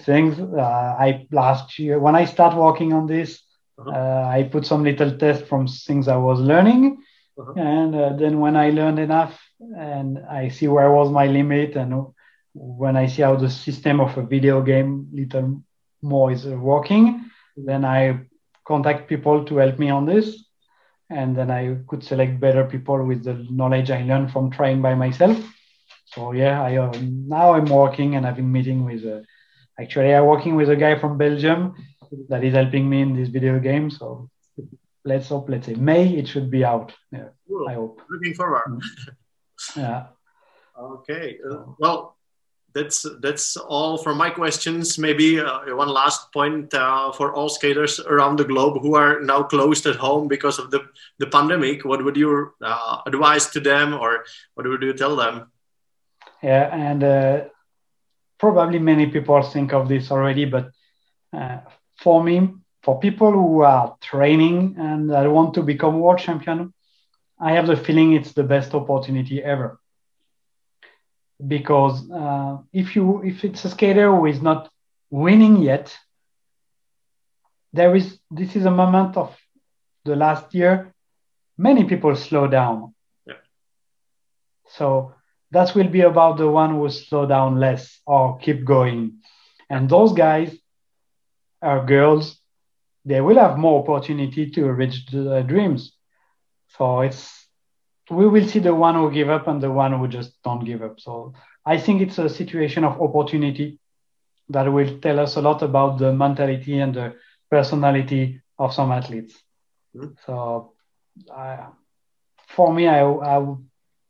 [0.00, 0.38] things.
[0.38, 3.42] Uh, I last year when I start working on this,
[3.78, 3.90] uh-huh.
[3.90, 7.02] Uh, I put some little tests from things I was learning,
[7.38, 7.52] uh-huh.
[7.56, 12.06] and uh, then when I learned enough and I see where was my limit, and
[12.54, 15.62] when I see how the system of a video game little
[16.02, 18.20] more is working, then I
[18.66, 20.46] contact people to help me on this
[21.10, 24.94] and then I could select better people with the knowledge I learned from trying by
[24.94, 25.38] myself.
[26.06, 29.04] So yeah, I uh, now I'm working and having meeting with.
[29.04, 29.20] Uh,
[29.78, 31.74] actually, I'm working with a guy from Belgium
[32.28, 33.90] that is helping me in this video game.
[33.90, 34.30] So
[35.04, 35.48] let's hope.
[35.48, 36.92] Let's say May it should be out.
[37.12, 37.68] Yeah, cool.
[37.68, 38.00] I hope.
[38.08, 38.64] Looking forward.
[38.68, 38.80] Mm.
[39.76, 40.06] yeah.
[40.78, 41.38] Okay.
[41.48, 42.15] Uh, well,
[42.76, 44.98] that's that's all for my questions.
[44.98, 49.42] Maybe uh, one last point uh, for all skaters around the globe who are now
[49.42, 50.80] closed at home because of the
[51.18, 51.84] the pandemic.
[51.84, 54.24] What would you uh, advise to them, or
[54.54, 55.50] what would you tell them?
[56.42, 57.44] Yeah, and uh,
[58.38, 60.70] probably many people think of this already, but
[61.32, 61.58] uh,
[61.96, 62.50] for me,
[62.82, 66.74] for people who are training and that want to become world champion,
[67.40, 69.80] I have the feeling it's the best opportunity ever
[71.44, 74.70] because uh, if you if it's a skater who is not
[75.10, 75.96] winning yet,
[77.72, 79.36] there is this is a moment of
[80.04, 80.94] the last year.
[81.58, 82.94] Many people slow down.
[83.26, 83.34] Yeah.
[84.68, 85.14] So
[85.50, 89.20] that will be about the one who slow down less or keep going,
[89.68, 90.56] and those guys
[91.62, 92.38] are girls.
[93.04, 95.92] They will have more opportunity to reach their dreams.
[96.76, 97.45] So it's
[98.10, 100.82] we will see the one who give up and the one who just don't give
[100.82, 101.00] up.
[101.00, 101.34] So
[101.64, 103.78] I think it's a situation of opportunity
[104.48, 107.14] that will tell us a lot about the mentality and the
[107.50, 109.34] personality of some athletes.
[109.96, 110.12] Mm-hmm.
[110.24, 110.72] So
[111.34, 111.66] uh,
[112.48, 113.66] for me, I, I would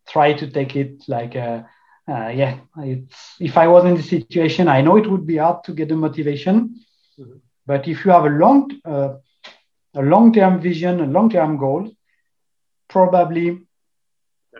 [0.08, 1.66] try to take it like, a,
[2.06, 2.58] uh, uh, yeah,
[3.40, 5.96] if I was in this situation, I know it would be hard to get the
[5.96, 6.80] motivation.
[7.18, 7.38] Mm-hmm.
[7.64, 9.14] But if you have a long, uh,
[9.94, 11.90] a long-term vision, a long-term goal,
[12.88, 13.65] probably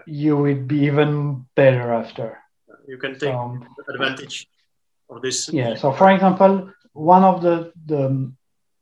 [0.07, 2.39] you would be even better after.
[2.87, 4.49] You can take um, advantage
[5.11, 5.49] of this.
[5.53, 5.75] Yeah.
[5.75, 8.33] So, for example, one of the the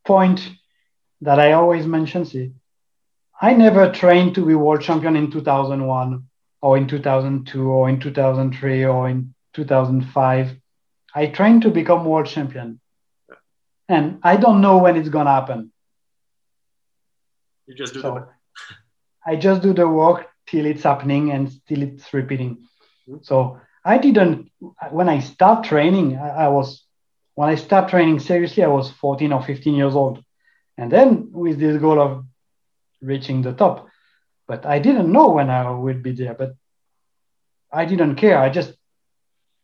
[0.05, 0.41] point
[1.23, 2.51] that I always mention is
[3.41, 6.25] I never trained to be world champion in 2001
[6.61, 10.57] or in 2002 or in 2003 or in 2005.
[11.15, 12.81] I trained to become world champion.
[13.89, 15.73] And I don't know when it's going to happen.
[17.67, 18.29] You just do so
[19.27, 22.67] I just do the work till it's happening and still it's repeating.
[23.09, 23.23] Mm-hmm.
[23.23, 24.51] So I didn't
[24.91, 26.85] when I start training, I, I, was
[27.35, 30.23] when I start training seriously, I was 14 or 15 years old.
[30.77, 32.25] And then with this goal of
[33.01, 33.89] reaching the top.
[34.47, 36.35] But I didn't know when I would be there.
[36.35, 36.55] But
[37.73, 38.39] I didn't care.
[38.39, 38.73] I just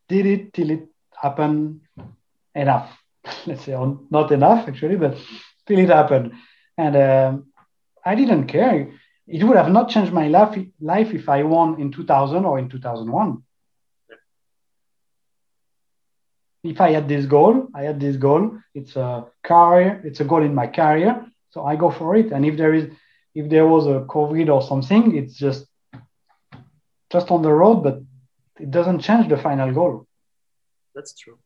[0.08, 0.88] did it till it
[1.20, 1.80] happened
[2.54, 2.96] enough.
[3.46, 3.76] Let's say
[4.10, 5.16] not enough actually, but
[5.66, 6.32] till it happened.
[6.76, 7.46] And um,
[8.04, 8.92] I didn't care
[9.30, 12.68] it would have not changed my life, life if I won in 2000 or in
[12.68, 13.42] 2001.
[16.64, 18.58] If I had this goal, I had this goal.
[18.74, 20.02] It's a career.
[20.04, 21.24] It's a goal in my career.
[21.50, 22.32] So I go for it.
[22.32, 22.92] And if there is,
[23.34, 25.64] if there was a COVID or something, it's just,
[27.10, 28.02] just on the road, but
[28.58, 30.06] it doesn't change the final goal.
[30.94, 31.38] That's true.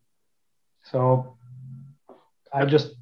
[0.84, 1.36] So
[2.52, 2.94] I just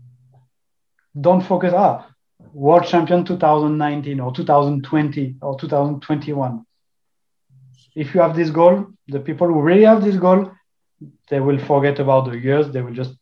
[1.18, 1.72] don't focus.
[1.74, 2.11] Ah,
[2.53, 6.64] world champion 2019 or 2020 or 2021.
[7.94, 10.50] If you have this goal, the people who really have this goal,
[11.28, 12.70] they will forget about the years.
[12.70, 13.14] They will just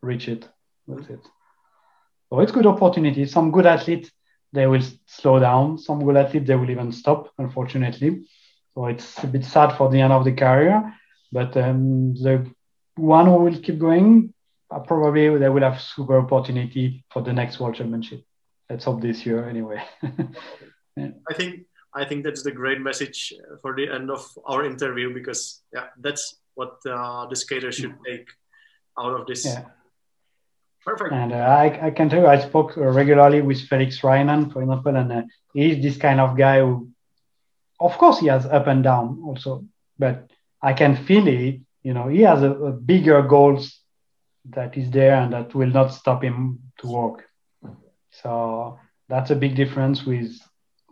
[0.00, 0.48] reach it.
[0.88, 1.20] That's it.
[2.30, 3.26] So it's good opportunity.
[3.26, 4.10] Some good athletes,
[4.52, 5.78] they will slow down.
[5.78, 8.26] Some good athletes, they will even stop, unfortunately.
[8.74, 10.94] So it's a bit sad for the end of the career.
[11.30, 12.50] But um, the
[12.96, 14.34] one who will keep going,
[14.70, 18.24] uh, probably they will have super opportunity for the next world championship
[18.72, 19.82] let's hope this year anyway.
[20.96, 21.10] yeah.
[21.30, 25.60] I think I think that's the great message for the end of our interview because
[25.74, 28.28] yeah, that's what uh, the skater should take
[28.98, 29.44] out of this.
[29.44, 29.64] Yeah.
[30.84, 31.12] Perfect.
[31.12, 34.96] And uh, I, I can tell you, I spoke regularly with Felix Rijhnen, for example,
[34.96, 35.22] and uh,
[35.54, 36.90] he's this kind of guy who,
[37.78, 39.64] of course, he has up and down also,
[39.96, 40.28] but
[40.60, 41.60] I can feel it.
[41.84, 43.78] You know, he has a, a bigger goals
[44.50, 47.28] that is there and that will not stop him to work.
[48.12, 50.38] So that's a big difference with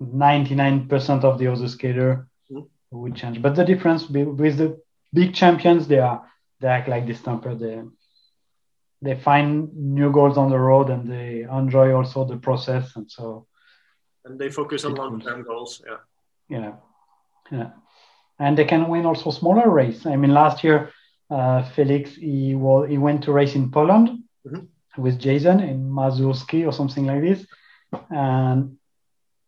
[0.00, 2.64] 99% of the other skater mm-hmm.
[2.90, 3.40] would change.
[3.40, 4.80] But the difference with the
[5.12, 6.26] big champions, they are
[6.60, 7.54] they act like this temper.
[7.54, 7.82] They
[9.02, 13.46] they find new goals on the road and they enjoy also the process and so
[14.24, 15.96] and they focus on long-term goals yeah
[16.48, 16.72] yeah
[17.50, 17.70] yeah
[18.38, 20.92] and they can win also smaller race i mean last year
[21.30, 24.08] uh, felix he well, he went to race in poland
[24.46, 24.64] mm-hmm.
[25.00, 27.46] With jason in mazurski or something like this.
[28.10, 28.76] And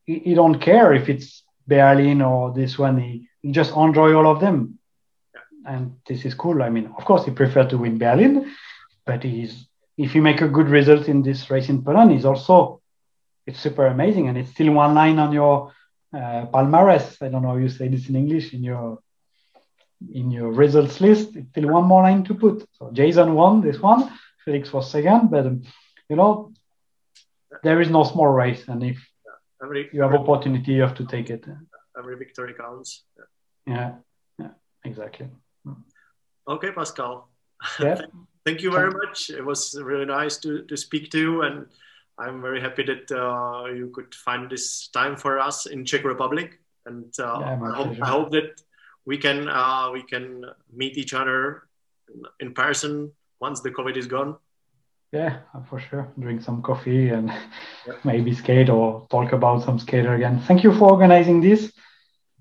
[0.05, 2.98] he, he, don't care if it's berlin or this one.
[2.98, 4.78] He, he just enjoy all of them.
[5.64, 6.62] And this is cool.
[6.62, 8.53] I mean of course he prefer to win berlin
[9.05, 12.80] but he's if you make a good result in this race in Poland, he's also
[13.46, 15.72] it's super amazing, and it's still one line on your
[16.14, 17.20] uh, palmarès.
[17.20, 18.98] I don't know how you say this in English in your
[20.12, 21.36] in your results list.
[21.36, 22.66] It's still one more line to put.
[22.72, 24.11] So Jason won this one,
[24.45, 25.62] Felix was second, but um,
[26.09, 26.53] you know
[27.62, 28.99] there is no small race, and if
[29.62, 31.45] every, you have opportunity, you have to take it.
[31.99, 33.05] Every victory counts.
[33.66, 33.93] Yeah, yeah,
[34.38, 34.51] yeah
[34.84, 35.28] exactly.
[36.49, 37.28] Okay, Pascal.
[37.78, 38.01] Yeah.
[38.45, 39.30] thank you very much.
[39.30, 41.66] It was really nice to, to speak to you, and
[42.18, 46.59] I'm very happy that uh, you could find this time for us in Czech Republic.
[46.84, 48.61] And uh, yeah, I, hope, I, hope, that
[49.07, 51.68] we can uh, we can meet each other
[52.40, 53.12] in person
[53.43, 54.36] once the COVID is gone.
[55.12, 56.05] Yeah, for sure.
[56.18, 57.30] Drink some coffee and
[58.05, 60.40] maybe skate or talk about some skater again.
[60.49, 61.72] Thank you for organizing this.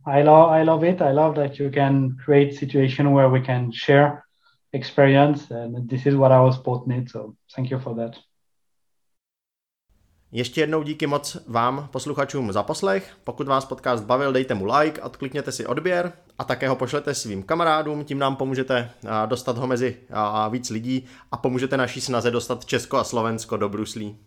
[0.05, 1.01] I love I love it.
[1.01, 4.23] I love that you can create situation where we can share
[4.73, 8.17] experience and this is what our sport needs so thank you for that
[10.33, 13.13] Ještě jednou díky moc vám, posluchačům, za poslech.
[13.23, 17.43] Pokud vás podcast bavil, dejte mu like, odklikněte si odběr a také ho pošlete svým
[17.43, 18.91] kamarádům, tím nám pomůžete
[19.25, 19.97] dostat ho mezi
[20.49, 24.17] víc lidí a pomůžete naší snaze dostat Česko a Slovensko do bruslí.